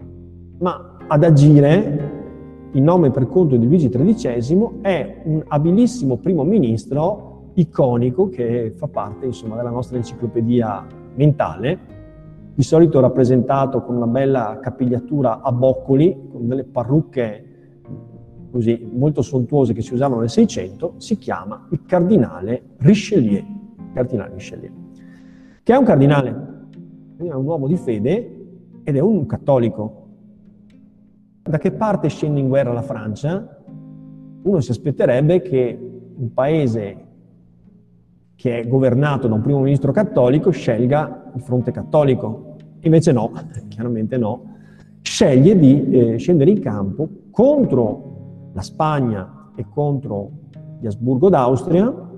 ma 0.61 0.97
ad 1.07 1.23
agire 1.23 2.19
in 2.73 2.85
nome 2.85 3.11
per 3.11 3.27
conto 3.27 3.57
di 3.57 3.67
Luigi 3.67 3.91
XIII 3.91 4.79
è 4.81 5.21
un 5.25 5.45
abilissimo 5.47 6.17
primo 6.17 6.45
ministro 6.45 7.51
iconico 7.55 8.31
che 8.31 8.73
fa 8.75 8.87
parte 8.87 9.27
insomma, 9.27 9.57
della 9.57 9.69
nostra 9.69 9.99
enciclopedia 9.99 10.87
mentale, 11.15 11.79
di 12.55 12.63
solito 12.63 13.01
rappresentato 13.01 13.83
con 13.83 13.97
una 13.97 14.07
bella 14.07 14.61
capigliatura 14.63 15.43
a 15.43 15.53
boccoli, 15.53 16.29
con 16.33 16.49
delle 16.49 16.65
parrucche 16.65 17.45
così 18.51 18.89
molto 18.93 19.21
sontuose 19.21 19.75
che 19.75 19.83
si 19.83 19.93
usavano 19.93 20.21
nel 20.21 20.31
Seicento, 20.31 20.95
si 20.97 21.19
chiama 21.19 21.67
il 21.71 21.83
cardinale 21.85 22.63
Richelieu. 22.79 23.60
Cardinale 23.93 24.35
Richelieu, 24.35 24.71
che 25.63 25.73
è 25.73 25.77
un 25.77 25.85
cardinale, 25.85 26.51
è 27.17 27.33
un 27.33 27.45
uomo 27.45 27.67
di 27.67 27.77
fede 27.77 28.39
ed 28.83 28.97
è 28.97 29.01
un 29.01 29.27
cattolico. 29.27 30.09
Da 31.43 31.59
che 31.59 31.73
parte 31.73 32.09
scende 32.09 32.41
in 32.41 32.49
guerra 32.49 32.73
la 32.73 32.83
Francia? 32.83 33.63
Uno 34.43 34.61
si 34.61 34.71
aspetterebbe 34.71 35.43
che 35.43 35.79
un 36.17 36.33
paese 36.33 37.07
che 38.37 38.61
è 38.61 38.67
governato 38.67 39.29
da 39.29 39.35
un 39.35 39.43
primo 39.43 39.61
ministro 39.61 39.93
cattolico 39.93 40.51
scelga 40.51 41.31
il 41.35 41.43
fronte 41.43 41.73
cattolico. 41.73 42.57
Invece 42.81 43.13
no, 43.13 43.33
chiaramente 43.69 44.17
no. 44.17 44.49
Sceglie 45.03 45.59
di 45.59 45.91
eh, 45.91 46.17
scendere 46.19 46.51
in 46.51 46.61
campo 46.61 47.09
contro 47.31 48.51
la 48.53 48.63
Spagna 48.63 49.53
e 49.55 49.67
contro 49.69 50.31
gli 50.81 50.87
Asburgo 50.87 51.29
d'Austria 51.29 52.10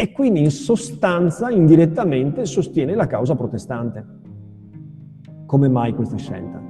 e 0.00 0.12
quindi 0.12 0.42
in 0.42 0.52
sostanza 0.52 1.50
indirettamente 1.50 2.44
sostiene 2.46 2.94
la 2.94 3.08
causa 3.08 3.34
protestante. 3.34 4.06
Come 5.44 5.68
mai 5.68 5.92
questa 5.92 6.16
scelta? 6.16 6.62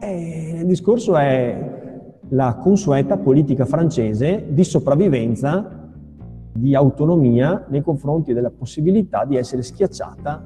E 0.00 0.60
il 0.60 0.66
discorso 0.66 1.14
è 1.18 1.98
la 2.30 2.56
consueta 2.56 3.18
politica 3.18 3.66
francese 3.66 4.46
di 4.48 4.64
sopravvivenza, 4.64 5.90
di 6.54 6.74
autonomia 6.74 7.66
nei 7.68 7.82
confronti 7.82 8.32
della 8.32 8.50
possibilità 8.50 9.26
di 9.26 9.36
essere 9.36 9.60
schiacciata 9.60 10.42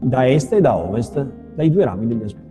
da 0.00 0.28
est 0.28 0.52
e 0.52 0.60
da 0.60 0.76
ovest, 0.76 1.24
dai 1.54 1.70
due 1.70 1.84
rami 1.84 2.08
degli 2.08 2.24
Asburgo. 2.24 2.48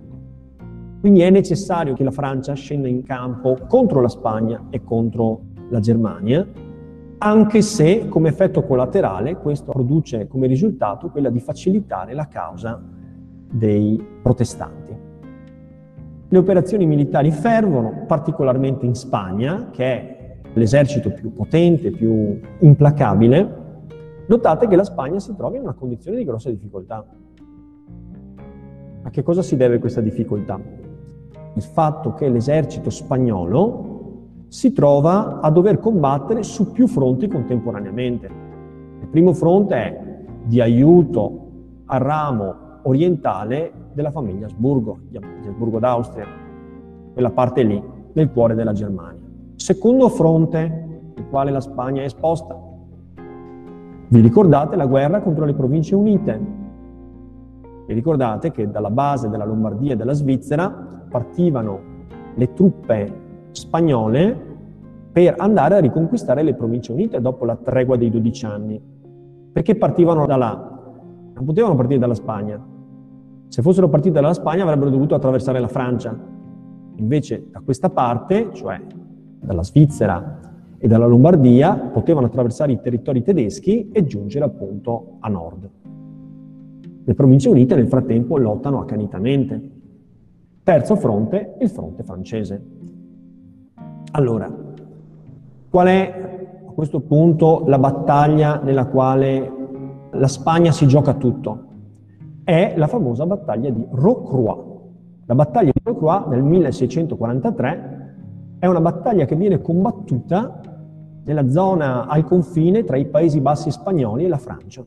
Quindi 1.02 1.20
è 1.20 1.30
necessario 1.30 1.96
che 1.96 2.06
la 2.06 2.12
Francia 2.12 2.54
scenda 2.54 2.88
in 2.88 3.04
campo 3.04 3.58
contro 3.68 4.00
la 4.00 4.08
Spagna 4.08 4.68
e 4.70 4.86
contro 4.86 5.42
la 5.70 5.82
Germania, 5.82 6.48
anche 7.20 7.62
se 7.62 8.08
come 8.08 8.30
effetto 8.30 8.64
collaterale 8.64 9.38
questo 9.38 9.72
produce 9.72 10.28
come 10.28 10.48
risultato 10.48 11.10
quella 11.10 11.30
di 11.30 11.40
facilitare 11.40 12.14
la 12.14 12.28
causa 12.28 12.82
dei 13.50 14.04
protestanti. 14.22 14.96
Le 16.30 16.38
operazioni 16.38 16.86
militari 16.86 17.32
fervono, 17.32 18.04
particolarmente 18.06 18.86
in 18.86 18.96
Spagna, 18.96 19.70
che 19.72 19.86
è 19.86 20.38
l'esercito 20.54 21.12
più 21.12 21.34
potente, 21.34 21.90
più 21.92 22.40
implacabile. 22.60 23.66
Notate 24.28 24.68
che 24.68 24.76
la 24.76 24.84
Spagna 24.84 25.20
si 25.20 25.34
trova 25.36 25.56
in 25.56 25.62
una 25.62 25.74
condizione 25.74 26.18
di 26.18 26.26
grossa 26.26 26.50
difficoltà. 26.50 27.06
A 29.04 29.10
che 29.10 29.24
cosa 29.24 29.42
si 29.42 29.56
deve 29.56 29.80
questa 29.80 30.02
difficoltà? 30.02 30.60
Il 31.54 31.62
fatto 31.62 32.14
che 32.14 32.28
l'esercito 32.28 32.90
spagnolo 32.90 33.87
si 34.48 34.72
trova 34.72 35.40
a 35.42 35.52
dover 35.52 35.80
combattere 35.80 36.44
su 36.44 36.72
più 36.72 36.88
fronti 36.88 37.28
contemporaneamente. 37.28 38.30
Il 39.02 39.08
primo 39.08 39.34
fronte 39.34 39.76
è 39.76 40.24
di 40.44 40.62
aiuto 40.62 41.46
al 41.86 42.00
ramo 42.00 42.56
orientale 42.84 43.72
della 43.94 44.12
famiglia 44.12 44.46
Asburgo, 44.46 45.00
gli 45.10 45.18
Asburgo 45.18 45.80
d'Austria, 45.80 46.26
quella 47.14 47.32
parte 47.32 47.64
lì, 47.64 47.82
nel 48.14 48.32
cuore 48.32 48.56
della 48.56 48.74
Germania. 48.74 49.22
Secondo 49.56 50.08
fronte, 50.10 50.86
il 51.16 51.28
quale 51.30 51.52
la 51.52 51.60
Spagna 51.60 52.02
è 52.02 52.06
esposta. 52.06 52.58
Vi 54.10 54.20
ricordate 54.22 54.76
la 54.76 54.86
guerra 54.86 55.22
contro 55.22 55.46
le 55.46 55.54
province 55.54 55.96
unite? 55.96 56.40
Vi 57.86 57.94
ricordate 57.94 58.52
che 58.52 58.70
dalla 58.70 58.90
base 58.90 59.30
della 59.30 59.46
Lombardia 59.46 59.94
e 59.94 59.96
della 59.96 60.14
Svizzera 60.14 60.70
partivano 61.10 61.80
le 62.36 62.54
truppe 62.54 63.26
spagnole 63.60 64.56
per 65.12 65.36
andare 65.38 65.76
a 65.76 65.80
riconquistare 65.80 66.44
le 66.44 66.54
province 66.54 66.92
unite 66.92 67.20
dopo 67.20 67.46
la 67.46 67.56
tregua 67.56 67.98
dei 67.98 68.10
12 68.10 68.46
anni. 68.46 68.82
Perché 69.52 69.76
partivano 69.76 70.26
da 70.26 70.36
là? 70.36 70.80
Non 71.34 71.46
potevano 71.46 71.76
partire 71.76 72.00
dalla 72.00 72.14
Spagna. 72.14 72.64
Se 73.48 73.62
fossero 73.62 73.90
partiti 73.90 74.14
dalla 74.14 74.34
Spagna 74.34 74.64
avrebbero 74.64 74.90
dovuto 74.90 75.16
attraversare 75.16 75.60
la 75.60 75.68
Francia. 75.68 76.16
Invece 76.98 77.48
da 77.52 77.62
questa 77.62 77.90
parte, 77.90 78.50
cioè 78.54 78.80
dalla 79.40 79.64
Svizzera 79.64 80.40
e 80.78 80.88
dalla 80.88 81.08
Lombardia, 81.08 81.76
potevano 81.76 82.28
attraversare 82.28 82.74
i 82.74 82.82
territori 82.82 83.24
tedeschi 83.24 83.90
e 83.92 84.06
giungere 84.06 84.46
appunto 84.46 85.18
a 85.20 85.30
nord. 85.30 85.70
Le 87.04 87.14
province 87.14 87.50
unite 87.50 87.74
nel 87.76 87.88
frattempo 87.88 88.38
lottano 88.38 88.82
accanitamente. 88.82 89.72
Terzo 90.62 90.96
fronte, 90.98 91.56
il 91.62 91.70
fronte 91.70 92.04
francese. 92.04 92.62
Allora, 94.12 94.52
qual 95.70 95.88
è 95.88 96.64
a 96.68 96.72
questo 96.72 97.02
punto 97.02 97.64
la 97.68 97.78
battaglia 97.78 98.62
nella 98.64 98.86
quale 98.88 99.52
la 100.12 100.28
Spagna 100.28 100.72
si 100.72 100.88
gioca 100.88 101.14
tutto? 101.14 101.66
È 102.44 102.74
la 102.78 102.88
famosa 102.88 103.26
battaglia 103.26 103.70
di 103.70 103.86
Rocroi. 103.90 104.76
La 105.26 105.36
battaglia 105.36 105.72
di 105.74 105.82
Rocroi 105.84 106.30
nel 106.30 106.44
1643 106.44 108.16
è 108.60 108.66
una 108.66 108.80
battaglia 108.82 109.26
che 109.26 109.36
viene 109.36 109.62
combattuta 109.62 110.62
nella 111.26 111.50
zona 111.50 112.08
al 112.08 112.24
confine 112.24 112.86
tra 112.86 112.96
i 112.96 113.06
Paesi 113.06 113.42
Bassi 113.42 113.70
spagnoli 113.70 114.24
e 114.24 114.28
la 114.30 114.38
Francia. 114.38 114.84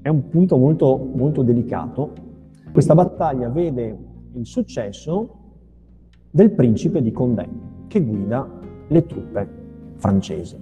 È 0.00 0.08
un 0.08 0.28
punto 0.28 0.56
molto, 0.56 1.10
molto 1.14 1.42
delicato. 1.42 2.12
Questa 2.72 2.94
battaglia 2.94 3.48
vede 3.48 3.98
il 4.34 4.46
successo 4.46 5.45
del 6.36 6.50
principe 6.50 7.00
di 7.00 7.12
Condé, 7.12 7.48
che 7.86 8.04
guida 8.04 8.46
le 8.88 9.06
truppe 9.06 9.48
francesi. 9.96 10.54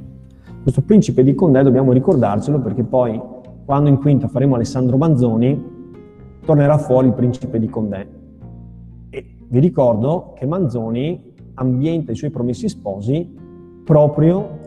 Questo 0.62 0.82
principe 0.82 1.24
di 1.24 1.34
Condé 1.34 1.64
dobbiamo 1.64 1.90
ricordarcelo 1.90 2.60
perché 2.60 2.84
poi, 2.84 3.20
quando 3.64 3.88
in 3.90 3.96
quinta 3.96 4.28
faremo 4.28 4.54
Alessandro 4.54 4.96
Manzoni, 4.96 5.72
tornerà 6.44 6.78
fuori 6.78 7.08
il 7.08 7.14
principe 7.14 7.58
di 7.58 7.68
Condé. 7.68 8.06
E 9.10 9.34
vi 9.48 9.58
ricordo 9.58 10.34
che 10.36 10.46
Manzoni 10.46 11.32
ambienta 11.54 12.12
i 12.12 12.14
suoi 12.14 12.30
promessi 12.30 12.68
sposi 12.68 13.34
proprio 13.82 14.60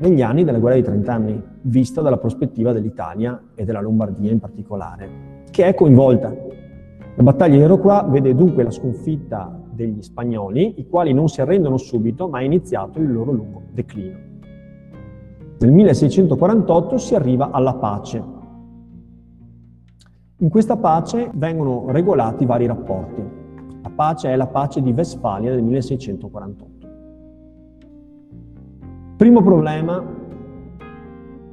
negli 0.00 0.20
anni 0.20 0.44
della 0.44 0.58
guerra 0.58 0.74
dei 0.74 0.84
trent'anni, 0.84 1.42
vista 1.62 2.02
dalla 2.02 2.18
prospettiva 2.18 2.72
dell'Italia 2.72 3.42
e 3.54 3.64
della 3.64 3.80
Lombardia 3.80 4.30
in 4.30 4.40
particolare, 4.40 5.08
che 5.50 5.64
è 5.64 5.72
coinvolta. 5.72 6.36
La 7.14 7.22
battaglia 7.22 7.56
di 7.56 7.64
Rocroi 7.64 8.10
vede 8.10 8.34
dunque 8.34 8.62
la 8.62 8.70
sconfitta 8.70 9.62
degli 9.74 10.02
spagnoli, 10.02 10.80
i 10.80 10.88
quali 10.88 11.12
non 11.12 11.28
si 11.28 11.40
arrendono 11.40 11.76
subito, 11.76 12.28
ma 12.28 12.40
è 12.40 12.42
iniziato 12.42 12.98
il 13.00 13.12
loro 13.12 13.32
lungo 13.32 13.62
declino. 13.72 14.18
Nel 15.58 15.72
1648 15.72 16.98
si 16.98 17.14
arriva 17.14 17.50
alla 17.50 17.74
pace. 17.74 18.22
In 20.38 20.48
questa 20.48 20.76
pace 20.76 21.30
vengono 21.34 21.84
regolati 21.88 22.44
vari 22.44 22.66
rapporti. 22.66 23.22
La 23.82 23.90
pace 23.94 24.28
è 24.30 24.36
la 24.36 24.46
pace 24.46 24.82
di 24.82 24.92
Westfalia 24.92 25.50
del 25.50 25.62
1648. 25.62 26.72
Primo 29.16 29.42
problema, 29.42 30.04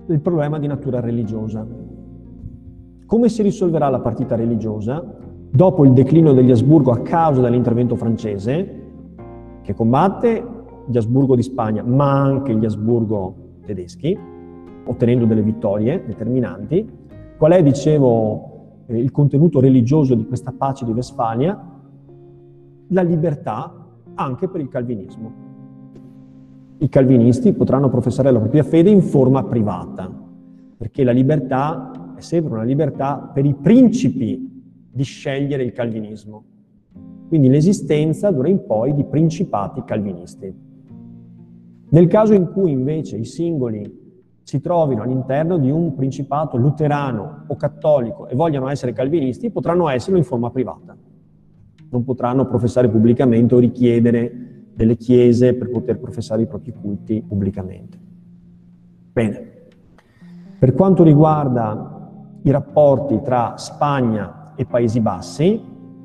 il 0.08 0.20
problema 0.20 0.60
di 0.60 0.68
natura 0.68 1.00
religiosa. 1.00 1.66
Come 3.06 3.30
si 3.30 3.42
risolverà 3.42 3.88
la 3.90 4.00
partita 4.00 4.36
religiosa? 4.36 5.20
Dopo 5.52 5.84
il 5.84 5.92
declino 5.92 6.32
degli 6.32 6.50
Asburgo 6.50 6.92
a 6.92 7.02
causa 7.02 7.42
dell'intervento 7.42 7.96
francese, 7.96 8.80
che 9.62 9.74
combatte 9.74 10.48
gli 10.88 10.98
Asburgo 10.98 11.36
di 11.36 11.44
Spagna, 11.44 11.84
ma 11.84 12.22
anche 12.22 12.56
gli 12.56 12.66
Asburgo 12.66 13.36
tedeschi, 13.66 14.18
ottenendo 14.86 15.26
delle 15.26 15.42
vittorie 15.42 16.04
determinanti. 16.06 16.90
Qual 17.38 17.52
è, 17.52 17.62
dicevo, 17.62 18.84
eh, 18.88 18.98
il 18.98 19.12
contenuto 19.12 19.60
religioso 19.60 20.16
di 20.16 20.26
questa 20.26 20.54
pace 20.58 20.86
di 20.86 20.92
Westfalia? 20.92 21.70
La 22.88 23.02
libertà 23.02 23.74
anche 24.16 24.48
per 24.48 24.62
il 24.62 24.70
calvinismo. 24.70 25.50
I 26.78 26.90
calvinisti 26.90 27.54
potranno 27.54 27.90
professare 27.90 28.32
la 28.32 28.40
propria 28.40 28.64
fede 28.64 28.90
in 28.90 29.02
forma 29.02 29.44
privata, 29.44 30.12
perché 30.78 31.04
la 31.04 31.12
libertà 31.12 32.14
è 32.16 32.22
sempre 32.22 32.54
una 32.54 32.64
libertà 32.64 33.32
per 33.34 33.46
i 33.46 33.54
principi 33.54 34.51
di 34.92 35.04
scegliere 35.04 35.64
il 35.64 35.72
calvinismo. 35.72 36.44
Quindi 37.28 37.48
l'esistenza 37.48 38.30
d'ora 38.30 38.50
in 38.50 38.66
poi 38.66 38.94
di 38.94 39.06
principati 39.06 39.84
calvinisti. 39.86 40.54
Nel 41.90 42.08
caso 42.08 42.34
in 42.34 42.52
cui 42.52 42.72
invece 42.72 43.18
i 43.18 43.26
singoli 43.26 44.00
si 44.44 44.60
trovino 44.60 45.04
all'interno 45.04 45.58
di 45.58 45.70
un 45.70 45.96
principato 45.96 46.58
luterano 46.58 47.46
o 47.48 47.56
cattolico 47.56 48.28
e 48.28 48.36
vogliano 48.36 48.68
essere 48.68 48.92
calvinisti, 48.92 49.50
potranno 49.50 49.88
esserlo 49.88 50.18
in 50.18 50.26
forma 50.26 50.50
privata. 50.52 50.98
Non 51.90 52.04
potranno 52.04 52.48
professare 52.48 52.90
pubblicamente 52.90 53.56
o 53.56 53.60
richiedere 53.60 54.66
delle 54.74 54.98
chiese 54.98 55.54
per 55.54 55.70
poter 55.70 56.00
professare 56.00 56.42
i 56.42 56.48
propri 56.48 56.74
culti 56.74 57.24
pubblicamente. 57.26 58.00
Bene. 59.14 59.50
Per 60.60 60.74
quanto 60.74 61.04
riguarda 61.04 62.40
i 62.44 62.52
rapporti 62.52 63.22
tra 63.22 63.56
Spagna 63.58 64.41
e 64.62 64.66
Paesi 64.66 65.00
Bassi, 65.00 65.60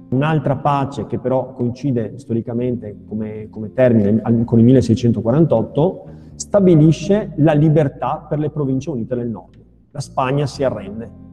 un'altra 0.09 0.57
pace 0.57 1.07
che 1.07 1.19
però 1.19 1.53
coincide 1.53 2.19
storicamente 2.19 3.03
come, 3.07 3.49
come 3.51 3.73
termine 3.73 4.23
con 4.45 4.59
il 4.59 4.65
1648, 4.65 6.05
stabilisce 6.37 7.33
la 7.37 7.53
libertà 7.53 8.27
per 8.29 8.39
le 8.39 8.51
province 8.51 8.91
unite 8.91 9.15
del 9.15 9.29
nord. 9.29 9.63
La 9.91 10.01
Spagna 10.01 10.47
si 10.47 10.65
arrende. 10.65 11.25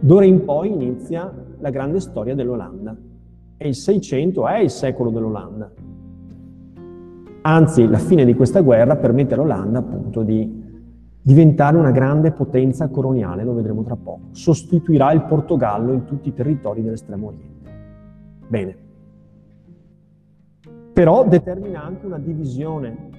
D'ora 0.00 0.24
in 0.24 0.44
poi 0.44 0.72
inizia 0.72 1.32
la 1.58 1.70
grande 1.70 2.00
storia 2.00 2.34
dell'Olanda 2.34 2.96
e 3.56 3.68
il 3.68 3.74
600 3.74 4.46
è 4.48 4.58
il 4.58 4.70
secolo 4.70 5.10
dell'Olanda. 5.10 5.72
Anzi, 7.42 7.86
la 7.86 7.98
fine 7.98 8.24
di 8.24 8.34
questa 8.34 8.60
guerra 8.60 8.96
permette 8.96 9.34
all'Olanda 9.34 9.78
appunto 9.78 10.22
di 10.22 10.55
diventare 11.26 11.76
una 11.76 11.90
grande 11.90 12.30
potenza 12.30 12.86
coloniale, 12.86 13.42
lo 13.42 13.52
vedremo 13.52 13.82
tra 13.82 13.96
poco. 13.96 14.28
Sostituirà 14.30 15.10
il 15.10 15.24
Portogallo 15.24 15.92
in 15.92 16.04
tutti 16.04 16.28
i 16.28 16.32
territori 16.32 16.84
dell'estremo 16.84 17.26
oriente. 17.26 17.70
Bene. 18.46 18.76
Però 20.92 21.26
determina 21.26 21.82
anche 21.82 22.06
una 22.06 22.18
divisione 22.18 23.10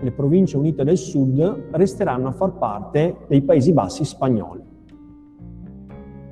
le 0.00 0.12
province 0.12 0.56
unite 0.56 0.84
del 0.84 0.96
sud 0.96 1.70
resteranno 1.72 2.28
a 2.28 2.30
far 2.30 2.52
parte 2.52 3.16
dei 3.26 3.42
Paesi 3.42 3.72
Bassi 3.72 4.04
spagnoli. 4.04 4.62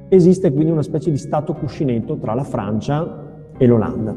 Esiste 0.08 0.52
quindi 0.52 0.70
una 0.70 0.82
specie 0.82 1.10
di 1.10 1.16
stato 1.16 1.54
cuscinetto 1.54 2.18
tra 2.18 2.34
la 2.34 2.44
Francia 2.44 3.50
e 3.58 3.66
l'Olanda. 3.66 4.14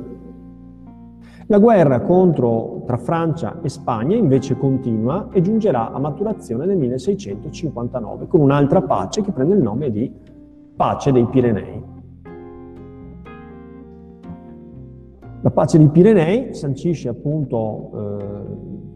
La 1.51 1.57
guerra 1.57 2.01
contro, 2.01 2.83
tra 2.85 2.97
Francia 2.97 3.59
e 3.63 3.69
Spagna 3.69 4.15
invece 4.15 4.55
continua 4.55 5.29
e 5.31 5.41
giungerà 5.41 5.91
a 5.91 5.97
maturazione 5.97 6.67
nel 6.67 6.77
1659 6.77 8.27
con 8.27 8.41
un'altra 8.41 8.83
pace 8.83 9.23
che 9.23 9.31
prende 9.31 9.55
il 9.55 9.61
nome 9.63 9.89
di 9.89 10.13
Pace 10.75 11.11
dei 11.11 11.25
Pirenei. 11.25 11.83
La 15.41 15.49
pace 15.49 15.79
dei 15.79 15.89
Pirenei 15.89 16.53
sancisce 16.53 17.09
appunto 17.09 17.91
eh, 17.95 18.25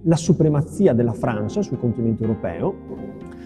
la 0.04 0.16
supremazia 0.16 0.94
della 0.94 1.14
Francia 1.14 1.64
sul 1.64 1.80
continente 1.80 2.22
europeo, 2.22 2.76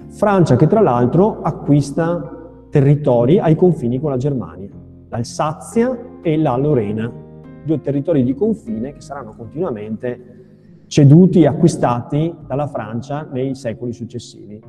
Francia 0.10 0.58
che 0.58 0.68
tra 0.68 0.82
l'altro 0.82 1.40
acquista 1.44 2.66
territori 2.70 3.40
ai 3.40 3.56
confini 3.56 4.02
con 4.02 4.10
la 4.10 4.18
Germania, 4.18 4.70
l'Alsazia 5.08 5.98
e 6.22 6.38
la 6.38 6.58
Lorena, 6.58 7.26
due 7.68 7.82
territori 7.82 8.24
di 8.24 8.34
confine 8.34 8.94
che 8.94 9.02
saranno 9.02 9.36
continuamente 9.36 10.86
ceduti 10.88 11.42
e 11.42 11.48
acquistati 11.48 12.34
dalla 12.48 12.68
Francia 12.68 13.28
nei 13.32 13.54
secoli 13.54 13.94
successivi. 13.94 14.60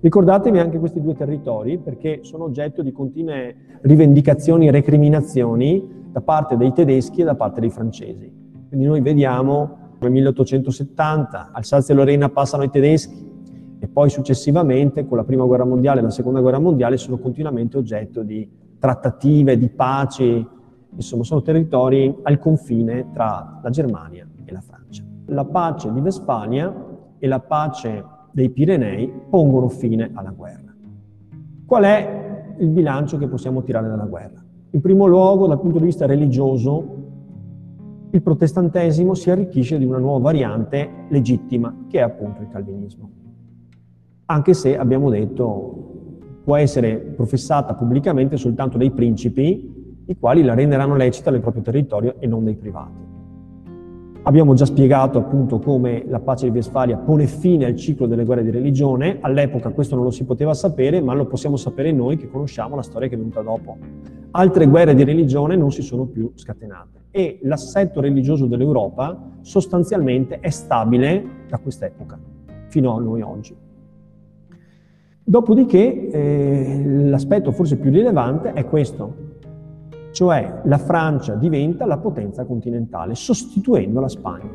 Ricordatevi 0.00 0.58
anche 0.58 0.78
questi 0.78 1.00
due 1.00 1.14
territori 1.14 1.78
perché 1.78 2.20
sono 2.22 2.44
oggetto 2.44 2.82
di 2.82 2.92
continue 2.92 3.56
rivendicazioni 3.82 4.68
e 4.68 4.70
recriminazioni 4.70 5.96
da 6.10 6.20
parte 6.20 6.56
dei 6.56 6.72
tedeschi 6.72 7.22
e 7.22 7.24
da 7.24 7.34
parte 7.34 7.60
dei 7.60 7.70
francesi. 7.70 8.30
Quindi 8.68 8.86
noi 8.86 9.00
vediamo 9.00 9.86
nel 10.00 10.10
1870 10.10 11.50
Alsazia 11.52 11.94
e 11.94 11.96
Lorena 11.96 12.28
passano 12.28 12.62
ai 12.62 12.70
tedeschi 12.70 13.26
e 13.80 13.88
poi 13.88 14.10
successivamente 14.10 15.06
con 15.06 15.16
la 15.16 15.24
prima 15.24 15.44
guerra 15.44 15.64
mondiale 15.64 16.00
e 16.00 16.02
la 16.02 16.10
seconda 16.10 16.40
guerra 16.40 16.58
mondiale 16.58 16.96
sono 16.96 17.18
continuamente 17.18 17.76
oggetto 17.76 18.22
di 18.22 18.48
trattative, 18.78 19.56
di 19.56 19.68
pace, 19.68 20.46
insomma 20.98 21.22
sono 21.22 21.42
territori 21.42 22.12
al 22.22 22.38
confine 22.40 23.06
tra 23.12 23.60
la 23.62 23.70
Germania 23.70 24.26
e 24.44 24.52
la 24.52 24.60
Francia. 24.60 25.04
La 25.26 25.44
pace 25.44 25.92
di 25.92 26.00
Vespagna 26.00 26.74
e 27.18 27.26
la 27.28 27.38
pace 27.38 28.04
dei 28.32 28.50
Pirenei 28.50 29.10
pongono 29.30 29.68
fine 29.68 30.10
alla 30.12 30.30
guerra. 30.30 30.74
Qual 31.64 31.84
è 31.84 32.54
il 32.58 32.68
bilancio 32.68 33.16
che 33.16 33.28
possiamo 33.28 33.62
tirare 33.62 33.88
dalla 33.88 34.06
guerra? 34.06 34.44
In 34.70 34.80
primo 34.80 35.06
luogo, 35.06 35.46
dal 35.46 35.60
punto 35.60 35.78
di 35.78 35.84
vista 35.84 36.04
religioso, 36.04 36.96
il 38.10 38.22
protestantesimo 38.22 39.14
si 39.14 39.30
arricchisce 39.30 39.78
di 39.78 39.84
una 39.84 39.98
nuova 39.98 40.18
variante 40.18 41.06
legittima, 41.10 41.84
che 41.88 41.98
è 41.98 42.02
appunto 42.02 42.42
il 42.42 42.48
calvinismo. 42.48 43.10
Anche 44.26 44.52
se, 44.52 44.76
abbiamo 44.76 45.10
detto, 45.10 46.40
può 46.42 46.56
essere 46.56 46.96
professata 46.96 47.74
pubblicamente 47.74 48.36
soltanto 48.36 48.78
dai 48.78 48.90
principi, 48.90 49.77
i 50.08 50.16
quali 50.18 50.42
la 50.42 50.54
renderanno 50.54 50.96
lecita 50.96 51.30
nel 51.30 51.40
proprio 51.40 51.62
territorio 51.62 52.14
e 52.18 52.26
non 52.26 52.44
dai 52.44 52.56
privati. 52.56 53.06
Abbiamo 54.22 54.54
già 54.54 54.64
spiegato 54.64 55.18
appunto 55.18 55.58
come 55.58 56.04
la 56.06 56.20
pace 56.20 56.46
di 56.46 56.56
Westfalia 56.56 56.96
pone 56.96 57.26
fine 57.26 57.66
al 57.66 57.76
ciclo 57.76 58.06
delle 58.06 58.24
guerre 58.24 58.42
di 58.42 58.50
religione, 58.50 59.18
all'epoca 59.20 59.70
questo 59.70 59.94
non 59.94 60.04
lo 60.04 60.10
si 60.10 60.24
poteva 60.24 60.54
sapere, 60.54 61.00
ma 61.00 61.14
lo 61.14 61.26
possiamo 61.26 61.56
sapere 61.56 61.92
noi 61.92 62.16
che 62.16 62.28
conosciamo 62.28 62.74
la 62.74 62.82
storia 62.82 63.08
che 63.08 63.14
è 63.14 63.18
venuta 63.18 63.42
dopo. 63.42 63.76
Altre 64.32 64.66
guerre 64.66 64.94
di 64.94 65.04
religione 65.04 65.56
non 65.56 65.72
si 65.72 65.82
sono 65.82 66.04
più 66.04 66.30
scatenate 66.34 67.04
e 67.10 67.38
l'assetto 67.42 68.00
religioso 68.00 68.46
dell'Europa 68.46 69.30
sostanzialmente 69.40 70.40
è 70.40 70.50
stabile 70.50 71.24
da 71.48 71.58
quest'epoca 71.58 72.18
fino 72.68 72.96
a 72.96 73.00
noi 73.00 73.22
oggi. 73.22 73.56
Dopodiché 75.24 76.10
eh, 76.10 76.82
l'aspetto 76.84 77.52
forse 77.52 77.76
più 77.76 77.90
rilevante 77.90 78.52
è 78.52 78.64
questo, 78.66 79.27
cioè 80.12 80.60
la 80.64 80.78
Francia 80.78 81.34
diventa 81.34 81.86
la 81.86 81.98
potenza 81.98 82.44
continentale, 82.44 83.14
sostituendo 83.14 84.00
la 84.00 84.08
Spagna. 84.08 84.50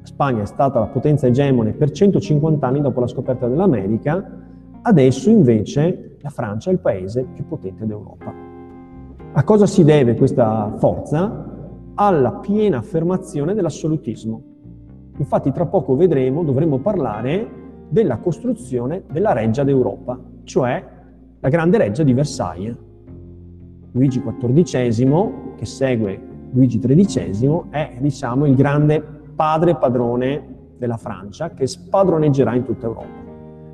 La 0.00 0.06
Spagna 0.06 0.42
è 0.42 0.46
stata 0.46 0.78
la 0.78 0.86
potenza 0.86 1.26
egemone 1.26 1.72
per 1.72 1.90
150 1.90 2.66
anni 2.66 2.80
dopo 2.80 3.00
la 3.00 3.06
scoperta 3.06 3.48
dell'America, 3.48 4.24
adesso 4.82 5.30
invece 5.30 6.16
la 6.20 6.30
Francia 6.30 6.70
è 6.70 6.72
il 6.72 6.80
paese 6.80 7.24
più 7.32 7.46
potente 7.46 7.86
d'Europa. 7.86 8.32
A 9.32 9.44
cosa 9.44 9.66
si 9.66 9.84
deve 9.84 10.14
questa 10.14 10.72
forza? 10.76 11.54
alla 11.96 12.32
piena 12.32 12.78
affermazione 12.78 13.54
dell'assolutismo. 13.54 14.42
Infatti 15.18 15.50
tra 15.50 15.66
poco 15.66 15.96
vedremo, 15.96 16.42
dovremo 16.42 16.78
parlare 16.78 17.64
della 17.88 18.18
costruzione 18.18 19.04
della 19.10 19.32
reggia 19.32 19.64
d'Europa, 19.64 20.18
cioè 20.44 20.84
la 21.40 21.48
grande 21.48 21.78
reggia 21.78 22.02
di 22.02 22.12
Versailles. 22.12 22.76
Luigi 23.96 24.22
XIV, 24.22 25.54
che 25.56 25.64
segue 25.64 26.20
Luigi 26.52 26.78
XIII, 26.78 27.62
è 27.70 27.96
diciamo 27.98 28.44
il 28.44 28.54
grande 28.54 29.02
padre 29.34 29.74
padrone 29.76 30.54
della 30.76 30.98
Francia 30.98 31.50
che 31.50 31.66
spadroneggerà 31.66 32.54
in 32.54 32.64
tutta 32.64 32.86
Europa. 32.86 33.24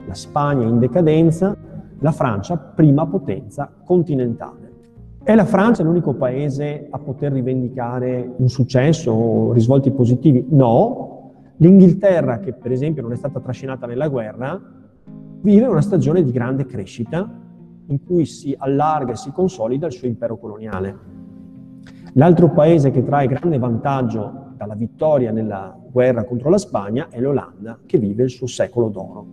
La 0.06 0.14
Spagna 0.14 0.64
in 0.64 0.78
decadenza, 0.78 1.56
la 1.98 2.12
Francia 2.12 2.56
prima 2.56 3.04
potenza 3.04 3.68
continentale. 3.84 4.70
È 5.24 5.34
la 5.34 5.44
Francia 5.44 5.82
l'unico 5.82 6.14
paese 6.14 6.86
a 6.88 6.98
poter 6.98 7.32
rivendicare 7.32 8.32
un 8.36 8.48
successo 8.48 9.10
o 9.10 9.52
risvolti 9.52 9.90
positivi? 9.90 10.46
No. 10.50 11.30
L'Inghilterra, 11.56 12.38
che 12.38 12.52
per 12.52 12.70
esempio 12.70 13.02
non 13.02 13.12
è 13.12 13.16
stata 13.16 13.40
trascinata 13.40 13.86
nella 13.86 14.08
guerra, 14.08 14.60
vive 15.40 15.66
una 15.66 15.80
stagione 15.80 16.22
di 16.22 16.30
grande 16.30 16.64
crescita 16.64 17.41
in 17.92 18.02
cui 18.04 18.24
si 18.24 18.54
allarga 18.56 19.12
e 19.12 19.16
si 19.16 19.30
consolida 19.30 19.86
il 19.86 19.92
suo 19.92 20.08
impero 20.08 20.38
coloniale. 20.38 21.10
L'altro 22.14 22.50
paese 22.50 22.90
che 22.90 23.04
trae 23.04 23.26
grande 23.26 23.58
vantaggio 23.58 24.54
dalla 24.56 24.74
vittoria 24.74 25.30
nella 25.30 25.76
guerra 25.90 26.24
contro 26.24 26.48
la 26.50 26.58
Spagna 26.58 27.08
è 27.10 27.20
l'Olanda, 27.20 27.78
che 27.84 27.98
vive 27.98 28.24
il 28.24 28.30
suo 28.30 28.46
secolo 28.46 28.88
d'oro. 28.88 29.26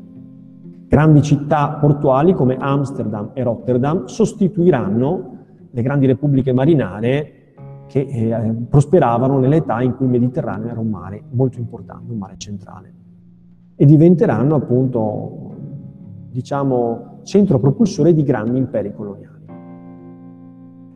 Grandi 0.87 1.21
città 1.21 1.77
portuali 1.79 2.33
come 2.33 2.57
Amsterdam 2.57 3.31
e 3.33 3.43
Rotterdam 3.43 4.05
sostituiranno 4.05 5.37
le 5.71 5.81
grandi 5.81 6.07
repubbliche 6.07 6.51
marinare 6.51 7.33
che 7.87 7.99
eh, 7.99 8.55
prosperavano 8.67 9.39
nell'età 9.39 9.81
in 9.81 9.95
cui 9.95 10.05
il 10.05 10.11
Mediterraneo 10.11 10.69
era 10.69 10.79
un 10.79 10.89
mare 10.89 11.23
molto 11.31 11.59
importante, 11.59 12.11
un 12.11 12.17
mare 12.17 12.35
centrale. 12.37 12.93
E 13.75 13.85
diventeranno 13.85 14.55
appunto, 14.55 15.55
diciamo, 16.31 17.08
centro 17.29 17.59
propulsore 17.59 18.13
di 18.13 18.23
grandi 18.23 18.57
imperi 18.57 18.91
coloniali. 18.91 19.45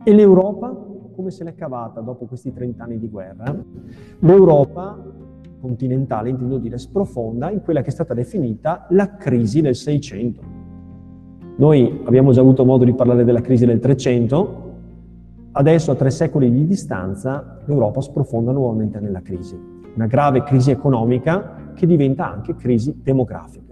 E 0.04 0.13
l'Europa, 0.13 0.76
come 1.15 1.30
se 1.30 1.43
l'è 1.43 1.54
cavata 1.54 2.02
dopo 2.02 2.26
questi 2.26 2.52
30 2.52 2.84
anni 2.84 2.98
di 2.98 3.08
guerra? 3.08 3.56
L'Europa 4.19 5.00
continentale, 5.62 6.30
intendo 6.30 6.58
dire, 6.58 6.80
sprofonda 6.80 7.52
in 7.52 7.62
quella 7.62 7.82
che 7.82 7.89
è 7.89 7.91
stata 7.91 8.15
definita 8.15 8.88
la 8.89 9.15
crisi 9.15 9.62
del 9.62 9.76
Seicento. 9.76 10.41
Noi 11.56 12.02
abbiamo 12.04 12.32
già 12.32 12.41
avuto 12.41 12.65
modo 12.65 12.84
di 12.84 12.93
parlare 12.96 13.24
della 13.24 13.41
crisi 13.41 13.67
del 13.67 13.80
Trecento, 13.80 14.63
Adesso, 15.56 15.91
a 15.91 15.96
tre 15.96 16.10
secoli 16.10 16.52
di 16.52 16.65
distanza, 16.65 17.60
l'Europa 17.65 18.02
sprofonda 18.02 18.52
nuovamente 18.52 19.00
nella 19.00 19.22
crisi. 19.22 19.56
Una 19.93 20.08
grave 20.08 20.41
crisi 20.41 20.72
economica 20.72 21.74
che 21.76 21.86
diventa 21.86 22.32
anche 22.32 22.56
crisi 22.56 23.02
demografica. 23.04 23.62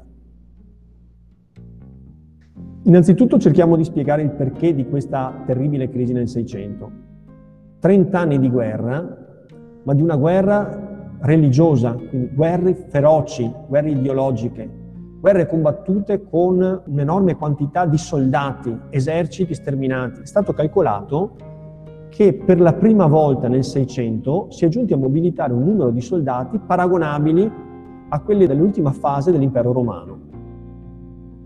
Innanzitutto 2.84 3.38
cerchiamo 3.38 3.76
di 3.76 3.84
spiegare 3.84 4.24
il 4.24 4.32
perché 4.32 4.74
di 4.74 4.88
questa 4.88 5.44
terribile 5.46 5.88
crisi 5.88 6.14
nel 6.14 6.28
Seicento. 6.28 6.90
30 7.80 8.20
anni 8.20 8.40
di 8.40 8.50
guerra, 8.50 9.18
ma 9.84 9.94
di 9.94 10.02
una 10.02 10.16
guerra 10.16 11.20
religiosa, 11.20 11.94
quindi 11.94 12.32
guerre 12.34 12.74
feroci, 12.74 13.54
guerre 13.68 13.92
ideologiche, 13.92 14.68
guerre 15.20 15.48
combattute 15.48 16.24
con 16.28 16.82
un'enorme 16.88 17.36
quantità 17.36 17.86
di 17.86 18.00
soldati, 18.00 18.76
eserciti 18.90 19.54
sterminati. 19.54 20.22
È 20.22 20.26
stato 20.26 20.52
calcolato 20.52 21.36
che 22.10 22.34
per 22.34 22.60
la 22.60 22.74
prima 22.74 23.06
volta 23.06 23.48
nel 23.48 23.64
Seicento 23.64 24.48
si 24.50 24.66
è 24.66 24.70
giunti 24.70 24.94
a 24.94 24.98
mobilitare 24.98 25.54
un 25.54 25.64
numero 25.64 25.92
di 25.92 26.02
soldati 26.02 26.58
paragonabili 26.58 27.52
a 28.10 28.20
quelli 28.22 28.48
dell'ultima 28.48 28.92
fase 28.92 29.32
dell'impero 29.32 29.72
romano. 29.72 30.31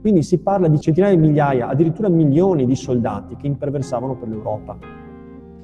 Quindi 0.05 0.21
si 0.21 0.37
parla 0.37 0.67
di 0.67 0.79
centinaia 0.79 1.15
di 1.15 1.19
migliaia, 1.19 1.67
addirittura 1.67 2.09
milioni 2.09 2.67
di 2.67 2.75
soldati 2.75 3.35
che 3.37 3.47
imperversavano 3.47 4.15
per 4.15 4.27
l'Europa. 4.27 4.77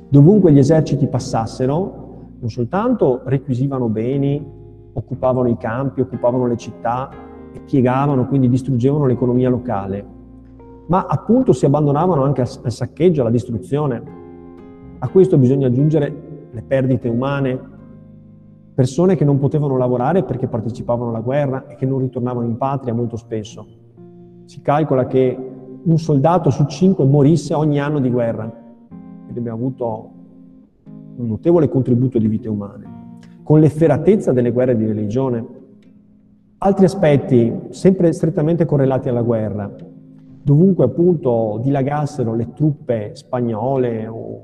Dovunque 0.10 0.52
gli 0.52 0.58
eserciti 0.58 1.06
passassero, 1.06 2.32
non 2.40 2.50
soltanto 2.50 3.22
requisivano 3.26 3.88
beni, 3.88 4.44
occupavano 4.94 5.48
i 5.48 5.58
campi, 5.58 6.02
occupavano 6.02 6.48
le 6.48 6.58
città 6.58 7.12
e 7.54 7.60
piegavano, 7.60 8.26
quindi 8.26 8.50
distruggevano 8.50 9.06
l'economia 9.06 9.48
locale, 9.48 10.04
ma 10.88 11.06
appunto 11.06 11.54
si 11.54 11.68
abbandonavano 11.68 12.24
anche 12.24 12.42
al 12.42 12.72
saccheggio, 12.72 13.22
alla 13.22 13.30
distruzione. 13.30 14.04
A 14.98 15.08
questo 15.10 15.38
bisogna 15.38 15.68
aggiungere 15.68 16.48
le 16.50 16.64
perdite 16.64 17.08
umane, 17.08 17.60
persone 18.74 19.16
che 19.16 19.24
non 19.24 19.38
potevano 19.38 19.78
lavorare 19.78 20.24
perché 20.24 20.48
partecipavano 20.48 21.10
alla 21.10 21.22
guerra 21.22 21.68
e 21.68 21.76
che 21.76 21.86
non 21.86 22.00
ritornavano 22.00 22.48
in 22.48 22.58
patria 22.58 22.96
molto 22.96 23.18
spesso. 23.18 23.81
Si 24.52 24.60
calcola 24.60 25.08
che 25.08 25.50
un 25.82 25.98
soldato 25.98 26.50
su 26.50 26.66
cinque 26.66 27.06
morisse 27.06 27.54
ogni 27.54 27.80
anno 27.80 28.02
di 28.02 28.10
guerra. 28.10 28.52
Quindi 29.24 29.40
abbiamo 29.40 29.58
avuto 29.58 30.12
un 31.16 31.26
notevole 31.26 31.70
contributo 31.70 32.20
di 32.20 32.28
vite 32.28 32.50
umane. 32.50 32.84
Con 33.44 33.62
l'efferatezza 33.62 34.34
delle 34.34 34.52
guerre 34.52 34.76
di 34.76 34.86
religione. 34.86 35.46
Altri 36.58 36.84
aspetti, 36.84 37.68
sempre 37.70 38.12
strettamente 38.12 38.66
correlati 38.66 39.08
alla 39.08 39.22
guerra, 39.22 39.74
dovunque 40.44 40.84
appunto 40.84 41.62
dilagassero 41.64 42.36
le 42.36 42.52
truppe 42.52 43.12
spagnole 43.14 44.06
o, 44.06 44.42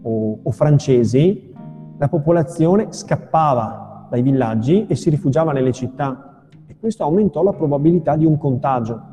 o, 0.00 0.38
o 0.44 0.50
francesi, 0.52 1.52
la 1.98 2.08
popolazione 2.08 2.92
scappava 2.92 4.06
dai 4.08 4.22
villaggi 4.22 4.86
e 4.86 4.94
si 4.94 5.10
rifugiava 5.10 5.50
nelle 5.50 5.72
città 5.72 6.44
e 6.66 6.76
questo 6.78 7.02
aumentò 7.02 7.42
la 7.42 7.52
probabilità 7.52 8.14
di 8.14 8.26
un 8.26 8.38
contagio. 8.38 9.10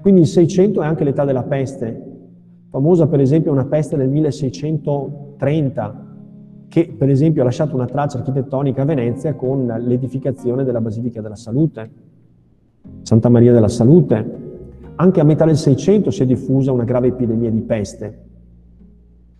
Quindi 0.00 0.22
il 0.22 0.26
600 0.26 0.82
è 0.82 0.86
anche 0.86 1.04
l'età 1.04 1.24
della 1.24 1.42
peste, 1.42 2.08
famosa 2.70 3.06
per 3.06 3.20
esempio 3.20 3.52
una 3.52 3.66
peste 3.66 3.96
del 3.96 4.08
1630, 4.08 6.08
che 6.68 6.94
per 6.96 7.10
esempio 7.10 7.42
ha 7.42 7.44
lasciato 7.44 7.74
una 7.74 7.86
traccia 7.86 8.18
architettonica 8.18 8.82
a 8.82 8.86
Venezia 8.86 9.34
con 9.34 9.66
l'edificazione 9.66 10.64
della 10.64 10.80
Basilica 10.80 11.20
della 11.20 11.36
Salute, 11.36 11.90
Santa 13.02 13.28
Maria 13.28 13.52
della 13.52 13.68
Salute. 13.68 14.48
Anche 14.94 15.20
a 15.20 15.24
metà 15.24 15.44
del 15.44 15.56
600 15.56 16.10
si 16.10 16.22
è 16.22 16.26
diffusa 16.26 16.72
una 16.72 16.84
grave 16.84 17.08
epidemia 17.08 17.50
di 17.50 17.60
peste. 17.60 18.18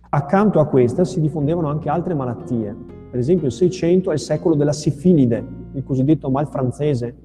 Accanto 0.09 0.59
a 0.59 0.67
questa 0.67 1.05
si 1.05 1.21
diffondevano 1.21 1.69
anche 1.69 1.89
altre 1.89 2.13
malattie. 2.13 2.75
Per 3.09 3.19
esempio 3.19 3.47
il 3.47 3.53
600 3.53 4.11
è 4.11 4.13
il 4.13 4.19
secolo 4.19 4.55
della 4.55 4.73
sifilide, 4.73 5.43
il 5.73 5.83
cosiddetto 5.83 6.29
mal 6.29 6.47
francese, 6.47 7.15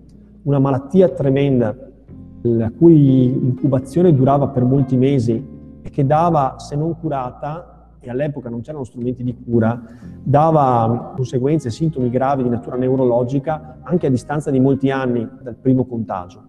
una 0.42 0.59
malattia 0.59 1.09
tremenda 1.09 1.87
la 2.54 2.70
cui 2.70 3.26
incubazione 3.26 4.14
durava 4.14 4.48
per 4.48 4.64
molti 4.64 4.96
mesi 4.96 5.44
e 5.82 5.90
che 5.90 6.06
dava, 6.06 6.54
se 6.59 6.76
non 6.76 6.96
curata, 6.98 7.76
e 8.06 8.11
all'epoca 8.11 8.48
non 8.48 8.61
c'erano 8.61 8.85
strumenti 8.85 9.24
di 9.24 9.37
cura, 9.44 9.82
dava 10.22 11.12
conseguenze, 11.16 11.70
sintomi 11.70 12.09
gravi 12.09 12.44
di 12.44 12.48
natura 12.48 12.76
neurologica 12.76 13.78
anche 13.82 14.06
a 14.06 14.11
distanza 14.11 14.50
di 14.50 14.61
molti 14.61 14.90
anni 14.90 15.28
dal 15.42 15.56
primo 15.56 15.85
contagio. 15.87 16.42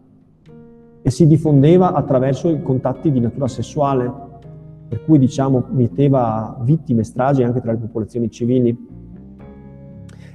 E 1.01 1.09
si 1.09 1.25
diffondeva 1.25 1.93
attraverso 1.93 2.49
i 2.49 2.61
contatti 2.61 3.11
di 3.11 3.19
natura 3.19 3.47
sessuale, 3.47 4.11
per 4.87 5.03
cui 5.03 5.17
diciamo 5.17 5.65
metteva 5.69 6.57
vittime, 6.61 7.03
stragi 7.03 7.43
anche 7.43 7.61
tra 7.61 7.71
le 7.71 7.77
popolazioni 7.77 8.29
civili. 8.29 8.85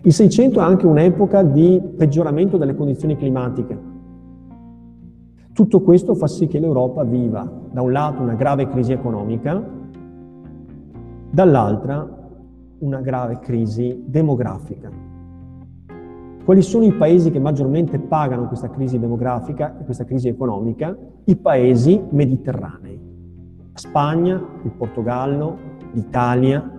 Il 0.04 0.12
600 0.12 0.58
è 0.58 0.62
anche 0.64 0.86
un'epoca 0.86 1.44
di 1.44 1.80
peggioramento 1.96 2.56
delle 2.56 2.74
condizioni 2.74 3.16
climatiche 3.16 3.91
tutto 5.52 5.82
questo 5.82 6.14
fa 6.14 6.26
sì 6.26 6.46
che 6.46 6.58
l'Europa 6.58 7.04
viva 7.04 7.46
da 7.70 7.82
un 7.82 7.92
lato 7.92 8.22
una 8.22 8.34
grave 8.34 8.68
crisi 8.68 8.92
economica, 8.92 9.62
dall'altra 11.30 12.20
una 12.78 13.00
grave 13.00 13.38
crisi 13.38 14.02
demografica. 14.06 14.90
Quali 16.44 16.62
sono 16.62 16.84
i 16.84 16.92
paesi 16.92 17.30
che 17.30 17.38
maggiormente 17.38 17.98
pagano 17.98 18.48
questa 18.48 18.70
crisi 18.70 18.98
demografica 18.98 19.78
e 19.78 19.84
questa 19.84 20.04
crisi 20.04 20.28
economica? 20.28 20.96
I 21.24 21.36
paesi 21.36 22.02
mediterranei. 22.10 22.98
Spagna, 23.74 24.42
il 24.64 24.70
Portogallo, 24.72 25.56
l'Italia. 25.92 26.78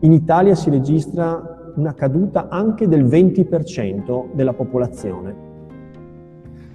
In 0.00 0.12
Italia 0.12 0.54
si 0.54 0.70
registra 0.70 1.72
una 1.76 1.94
caduta 1.94 2.48
anche 2.48 2.86
del 2.86 3.04
20% 3.04 4.34
della 4.34 4.52
popolazione 4.52 5.50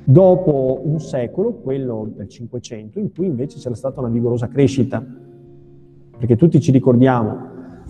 dopo 0.09 0.79
un 0.85 1.01
secolo, 1.01 1.55
quello 1.55 2.09
del 2.15 2.29
Cinquecento, 2.29 2.97
in 2.97 3.11
cui 3.11 3.25
invece 3.25 3.59
c'era 3.59 3.75
stata 3.75 3.99
una 3.99 4.07
vigorosa 4.07 4.47
crescita, 4.47 5.05
perché 6.17 6.37
tutti 6.37 6.61
ci 6.61 6.71
ricordiamo 6.71 7.37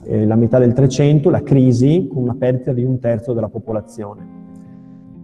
eh, 0.03 0.25
la 0.25 0.35
metà 0.35 0.57
del 0.57 0.73
Trecento, 0.73 1.29
la 1.29 1.43
crisi 1.43 2.09
con 2.11 2.23
una 2.23 2.33
perdita 2.33 2.73
di 2.73 2.83
un 2.83 2.97
terzo 2.97 3.33
della 3.33 3.49
popolazione. 3.49 4.35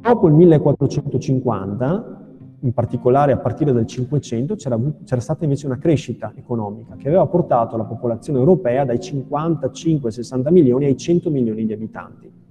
Dopo 0.01 0.27
il 0.27 0.33
1450, 0.35 2.21
in 2.59 2.73
particolare 2.73 3.31
a 3.31 3.37
partire 3.37 3.73
dal 3.73 3.87
Cinquecento, 3.87 4.53
c'era, 4.53 4.79
c'era 5.03 5.21
stata 5.21 5.45
invece 5.45 5.65
una 5.65 5.79
crescita 5.79 6.31
economica 6.35 6.95
che 6.95 7.07
aveva 7.07 7.25
portato 7.25 7.75
la 7.75 7.85
popolazione 7.85 8.37
europea 8.37 8.85
dai 8.85 8.97
55-60 8.97 10.51
milioni 10.51 10.85
ai 10.85 10.95
100 10.95 11.31
milioni 11.31 11.65
di 11.65 11.73
abitanti 11.73 12.42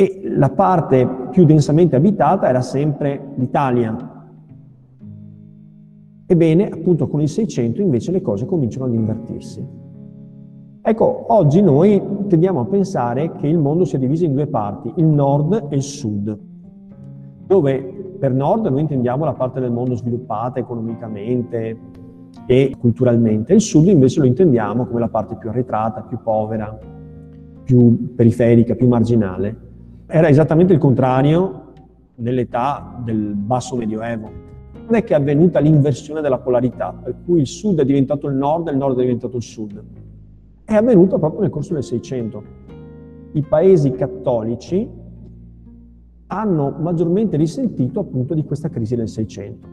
e 0.00 0.22
la 0.22 0.50
parte 0.50 1.08
più 1.32 1.44
densamente 1.44 1.96
abitata 1.96 2.48
era 2.48 2.60
sempre 2.60 3.32
l'Italia. 3.34 3.96
Ebbene, 6.24 6.68
appunto 6.68 7.08
con 7.08 7.20
il 7.20 7.28
600 7.28 7.80
invece 7.80 8.12
le 8.12 8.22
cose 8.22 8.46
cominciano 8.46 8.84
ad 8.84 8.94
invertirsi. 8.94 9.66
Ecco, 10.80 11.24
oggi 11.34 11.60
noi 11.62 12.00
tendiamo 12.28 12.60
a 12.60 12.66
pensare 12.66 13.32
che 13.32 13.48
il 13.48 13.58
mondo 13.58 13.84
sia 13.84 13.98
diviso 13.98 14.24
in 14.24 14.34
due 14.34 14.46
parti, 14.46 14.92
il 14.94 15.04
nord 15.04 15.66
e 15.68 15.74
il 15.74 15.82
sud, 15.82 16.38
dove 17.44 18.14
per 18.20 18.32
nord 18.32 18.66
noi 18.66 18.82
intendiamo 18.82 19.24
la 19.24 19.34
parte 19.34 19.58
del 19.58 19.72
mondo 19.72 19.96
sviluppata 19.96 20.60
economicamente 20.60 21.76
e 22.46 22.76
culturalmente, 22.78 23.52
il 23.52 23.60
sud 23.60 23.88
invece 23.88 24.20
lo 24.20 24.26
intendiamo 24.26 24.86
come 24.86 25.00
la 25.00 25.08
parte 25.08 25.34
più 25.34 25.48
arretrata, 25.48 26.02
più 26.02 26.20
povera, 26.22 26.78
più 27.64 28.14
periferica, 28.14 28.76
più 28.76 28.86
marginale. 28.86 29.66
Era 30.10 30.28
esattamente 30.28 30.72
il 30.72 30.78
contrario 30.78 31.64
nell'età 32.14 32.98
del 33.04 33.34
basso 33.34 33.76
medioevo. 33.76 34.30
Non 34.86 34.94
è 34.94 35.04
che 35.04 35.12
è 35.12 35.16
avvenuta 35.16 35.60
l'inversione 35.60 36.22
della 36.22 36.38
polarità, 36.38 36.94
per 36.94 37.16
cui 37.26 37.40
il 37.40 37.46
sud 37.46 37.78
è 37.80 37.84
diventato 37.84 38.26
il 38.26 38.34
nord 38.34 38.68
e 38.68 38.70
il 38.70 38.78
nord 38.78 38.96
è 38.96 39.02
diventato 39.02 39.36
il 39.36 39.42
sud. 39.42 39.84
È 40.64 40.72
avvenuto 40.72 41.18
proprio 41.18 41.42
nel 41.42 41.50
corso 41.50 41.74
del 41.74 41.82
Seicento. 41.82 42.42
I 43.32 43.42
paesi 43.42 43.90
cattolici 43.90 44.88
hanno 46.28 46.74
maggiormente 46.78 47.36
risentito 47.36 48.00
appunto 48.00 48.32
di 48.32 48.44
questa 48.44 48.70
crisi 48.70 48.96
del 48.96 49.10
Seicento, 49.10 49.68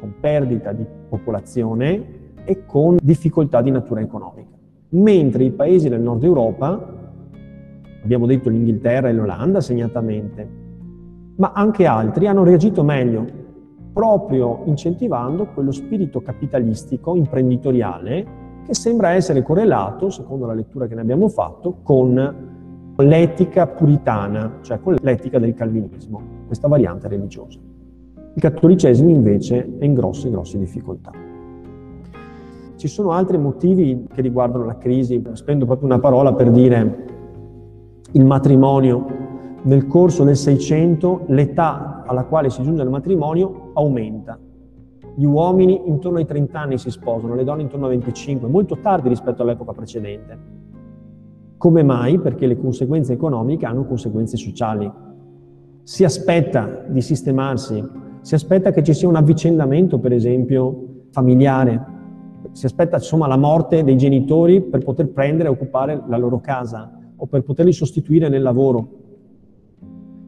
con 0.00 0.14
perdita 0.18 0.72
di 0.72 0.84
popolazione 1.08 2.06
e 2.44 2.66
con 2.66 2.96
difficoltà 3.00 3.62
di 3.62 3.70
natura 3.70 4.00
economica. 4.00 4.50
Mentre 4.88 5.44
i 5.44 5.52
paesi 5.52 5.88
del 5.88 6.00
nord 6.00 6.24
Europa 6.24 6.94
abbiamo 8.06 8.26
detto 8.26 8.48
l'Inghilterra 8.48 9.08
e 9.08 9.12
l'Olanda 9.12 9.60
segnatamente, 9.60 10.48
ma 11.36 11.50
anche 11.52 11.86
altri 11.86 12.28
hanno 12.28 12.44
reagito 12.44 12.84
meglio, 12.84 13.26
proprio 13.92 14.62
incentivando 14.66 15.46
quello 15.46 15.72
spirito 15.72 16.22
capitalistico, 16.22 17.16
imprenditoriale, 17.16 18.44
che 18.64 18.74
sembra 18.74 19.10
essere 19.10 19.42
correlato, 19.42 20.08
secondo 20.08 20.46
la 20.46 20.54
lettura 20.54 20.86
che 20.86 20.94
ne 20.94 21.00
abbiamo 21.00 21.28
fatto, 21.28 21.78
con 21.82 22.34
l'etica 22.96 23.66
puritana, 23.66 24.58
cioè 24.60 24.80
con 24.80 24.96
l'etica 25.00 25.40
del 25.40 25.54
calvinismo, 25.54 26.20
questa 26.46 26.68
variante 26.68 27.08
religiosa. 27.08 27.58
Il 28.34 28.40
cattolicesimo 28.40 29.10
invece 29.10 29.78
è 29.78 29.84
in 29.84 29.94
grosse, 29.94 30.30
grosse 30.30 30.58
difficoltà. 30.58 31.10
Ci 32.76 32.88
sono 32.88 33.10
altri 33.10 33.38
motivi 33.38 34.06
che 34.12 34.20
riguardano 34.20 34.64
la 34.64 34.78
crisi, 34.78 35.20
spendo 35.32 35.64
proprio 35.64 35.88
una 35.88 35.98
parola 35.98 36.32
per 36.34 36.50
dire 36.50 37.14
il 38.16 38.24
matrimonio. 38.24 39.24
Nel 39.62 39.86
corso 39.86 40.24
del 40.24 40.36
600 40.36 41.24
l'età 41.28 42.02
alla 42.06 42.24
quale 42.24 42.50
si 42.50 42.62
giunge 42.62 42.82
al 42.82 42.88
matrimonio 42.88 43.72
aumenta. 43.74 44.38
Gli 45.14 45.24
uomini 45.24 45.82
intorno 45.86 46.18
ai 46.18 46.26
30 46.26 46.58
anni 46.58 46.78
si 46.78 46.90
sposano, 46.90 47.34
le 47.34 47.44
donne 47.44 47.62
intorno 47.62 47.86
ai 47.86 47.92
25, 47.92 48.48
molto 48.48 48.78
tardi 48.80 49.08
rispetto 49.08 49.42
all'epoca 49.42 49.72
precedente. 49.72 50.38
Come 51.58 51.82
mai? 51.82 52.18
Perché 52.18 52.46
le 52.46 52.56
conseguenze 52.56 53.12
economiche 53.12 53.66
hanno 53.66 53.84
conseguenze 53.84 54.36
sociali. 54.36 54.90
Si 55.82 56.04
aspetta 56.04 56.84
di 56.86 57.00
sistemarsi, 57.00 57.82
si 58.20 58.34
aspetta 58.34 58.70
che 58.70 58.82
ci 58.82 58.94
sia 58.94 59.08
un 59.08 59.16
avvicendamento, 59.16 59.98
per 59.98 60.12
esempio, 60.12 60.84
familiare, 61.10 61.94
si 62.52 62.66
aspetta 62.66 62.96
insomma 62.96 63.26
la 63.26 63.36
morte 63.36 63.84
dei 63.84 63.96
genitori 63.96 64.62
per 64.62 64.82
poter 64.84 65.08
prendere 65.08 65.48
e 65.48 65.52
occupare 65.52 66.02
la 66.06 66.16
loro 66.16 66.40
casa 66.40 66.95
o 67.16 67.26
per 67.26 67.42
poterli 67.42 67.72
sostituire 67.72 68.28
nel 68.28 68.42
lavoro. 68.42 69.04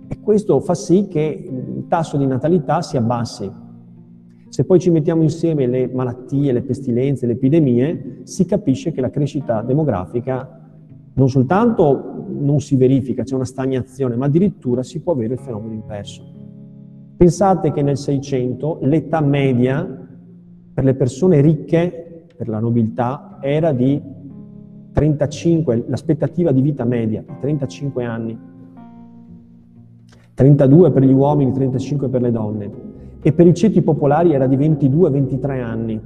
E 0.08 0.20
questo 0.20 0.60
fa 0.60 0.74
sì 0.74 1.06
che 1.08 1.20
il 1.20 1.84
tasso 1.88 2.16
di 2.16 2.26
natalità 2.26 2.82
si 2.82 2.96
abbassi. 2.96 3.50
Se 4.48 4.64
poi 4.64 4.80
ci 4.80 4.90
mettiamo 4.90 5.22
insieme 5.22 5.66
le 5.66 5.88
malattie, 5.92 6.52
le 6.52 6.62
pestilenze, 6.62 7.26
le 7.26 7.32
epidemie, 7.32 8.20
si 8.22 8.46
capisce 8.46 8.92
che 8.92 9.00
la 9.00 9.10
crescita 9.10 9.62
demografica 9.62 10.58
non 11.18 11.28
soltanto 11.28 12.26
non 12.28 12.60
si 12.60 12.76
verifica, 12.76 13.24
c'è 13.24 13.34
una 13.34 13.44
stagnazione, 13.44 14.14
ma 14.16 14.26
addirittura 14.26 14.82
si 14.82 15.00
può 15.00 15.12
avere 15.12 15.34
il 15.34 15.40
fenomeno 15.40 15.74
inverso. 15.74 16.22
Pensate 17.16 17.72
che 17.72 17.82
nel 17.82 17.96
600 17.96 18.78
l'età 18.82 19.20
media 19.20 20.06
per 20.72 20.84
le 20.84 20.94
persone 20.94 21.40
ricche, 21.40 22.26
per 22.36 22.48
la 22.48 22.60
nobiltà, 22.60 23.38
era 23.40 23.72
di 23.72 24.00
35, 24.98 25.84
l'aspettativa 25.86 26.50
di 26.50 26.60
vita 26.60 26.84
media, 26.84 27.22
35 27.40 28.04
anni. 28.04 28.36
32 30.34 30.90
per 30.90 31.04
gli 31.04 31.12
uomini, 31.12 31.52
35 31.52 32.08
per 32.08 32.20
le 32.20 32.32
donne 32.32 32.70
e 33.20 33.32
per 33.32 33.46
i 33.46 33.54
ceti 33.54 33.80
popolari 33.82 34.32
era 34.32 34.48
di 34.48 34.56
22-23 34.56 35.62
anni, 35.62 36.00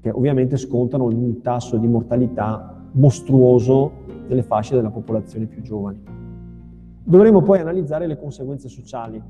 che 0.00 0.10
ovviamente 0.10 0.56
scontano 0.56 1.04
un 1.04 1.42
tasso 1.42 1.76
di 1.76 1.86
mortalità 1.86 2.82
mostruoso 2.92 3.92
delle 4.26 4.42
fasce 4.42 4.74
della 4.74 4.90
popolazione 4.90 5.44
più 5.44 5.60
giovani. 5.60 6.02
Dovremo 7.04 7.42
poi 7.42 7.60
analizzare 7.60 8.06
le 8.06 8.18
conseguenze 8.18 8.70
sociali 8.70 9.20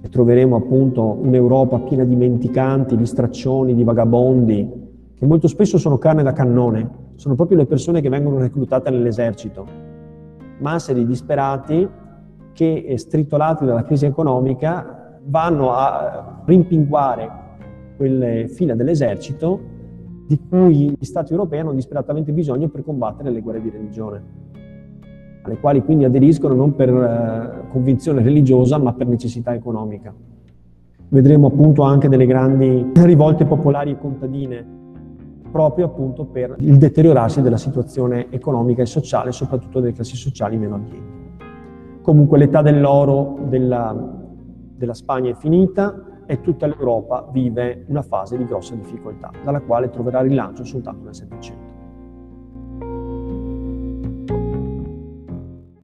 e 0.00 0.08
troveremo 0.08 0.56
appunto 0.56 1.16
un'Europa 1.20 1.78
piena 1.78 2.02
di 2.02 2.16
menticanti, 2.16 2.96
di 2.96 3.06
straccioni, 3.06 3.72
di 3.72 3.84
vagabondi, 3.84 4.68
che 5.14 5.26
molto 5.26 5.46
spesso 5.46 5.78
sono 5.78 5.98
carne 5.98 6.24
da 6.24 6.32
cannone, 6.32 7.01
sono 7.22 7.36
proprio 7.36 7.56
le 7.56 7.66
persone 7.66 8.00
che 8.00 8.08
vengono 8.08 8.38
reclutate 8.38 8.90
nell'esercito, 8.90 9.64
masse 10.58 10.92
di 10.92 11.06
disperati 11.06 11.88
che, 12.52 12.84
eh, 12.84 12.98
stritolati 12.98 13.64
dalla 13.64 13.84
crisi 13.84 14.06
economica, 14.06 15.20
vanno 15.26 15.70
a 15.70 16.42
rimpinguare 16.44 17.30
quelle 17.96 18.48
fila 18.48 18.74
dell'esercito 18.74 19.60
di 20.26 20.36
cui 20.48 20.96
gli 20.98 21.04
Stati 21.04 21.30
europei 21.30 21.60
hanno 21.60 21.74
disperatamente 21.74 22.32
bisogno 22.32 22.66
per 22.66 22.82
combattere 22.82 23.30
le 23.30 23.40
guerre 23.40 23.62
di 23.62 23.70
religione, 23.70 24.22
alle 25.42 25.60
quali 25.60 25.84
quindi 25.84 26.02
aderiscono 26.02 26.54
non 26.54 26.74
per 26.74 26.88
eh, 26.88 27.68
convinzione 27.68 28.20
religiosa 28.20 28.78
ma 28.78 28.94
per 28.94 29.06
necessità 29.06 29.54
economica. 29.54 30.12
Vedremo 31.08 31.46
appunto 31.46 31.82
anche 31.82 32.08
delle 32.08 32.26
grandi 32.26 32.90
rivolte 32.94 33.44
popolari 33.44 33.92
e 33.92 33.98
contadine 33.98 34.80
proprio 35.52 35.86
appunto 35.86 36.24
per 36.24 36.56
il 36.58 36.78
deteriorarsi 36.78 37.42
della 37.42 37.58
situazione 37.58 38.28
economica 38.30 38.82
e 38.82 38.86
sociale, 38.86 39.30
soprattutto 39.30 39.78
delle 39.78 39.92
classi 39.92 40.16
sociali 40.16 40.56
meno 40.56 40.76
abbienti. 40.76 41.20
Comunque 42.00 42.38
l'età 42.38 42.62
dell'oro, 42.62 43.38
della, 43.44 43.94
della 44.74 44.94
Spagna 44.94 45.30
è 45.30 45.34
finita 45.34 46.24
e 46.26 46.40
tutta 46.40 46.66
l'Europa 46.66 47.28
vive 47.30 47.84
una 47.88 48.02
fase 48.02 48.36
di 48.36 48.44
grossa 48.44 48.74
difficoltà, 48.74 49.30
dalla 49.44 49.60
quale 49.60 49.90
troverà 49.90 50.22
rilancio 50.22 50.64
soltanto 50.64 51.04
nel 51.04 51.14
Settecento. 51.14 51.71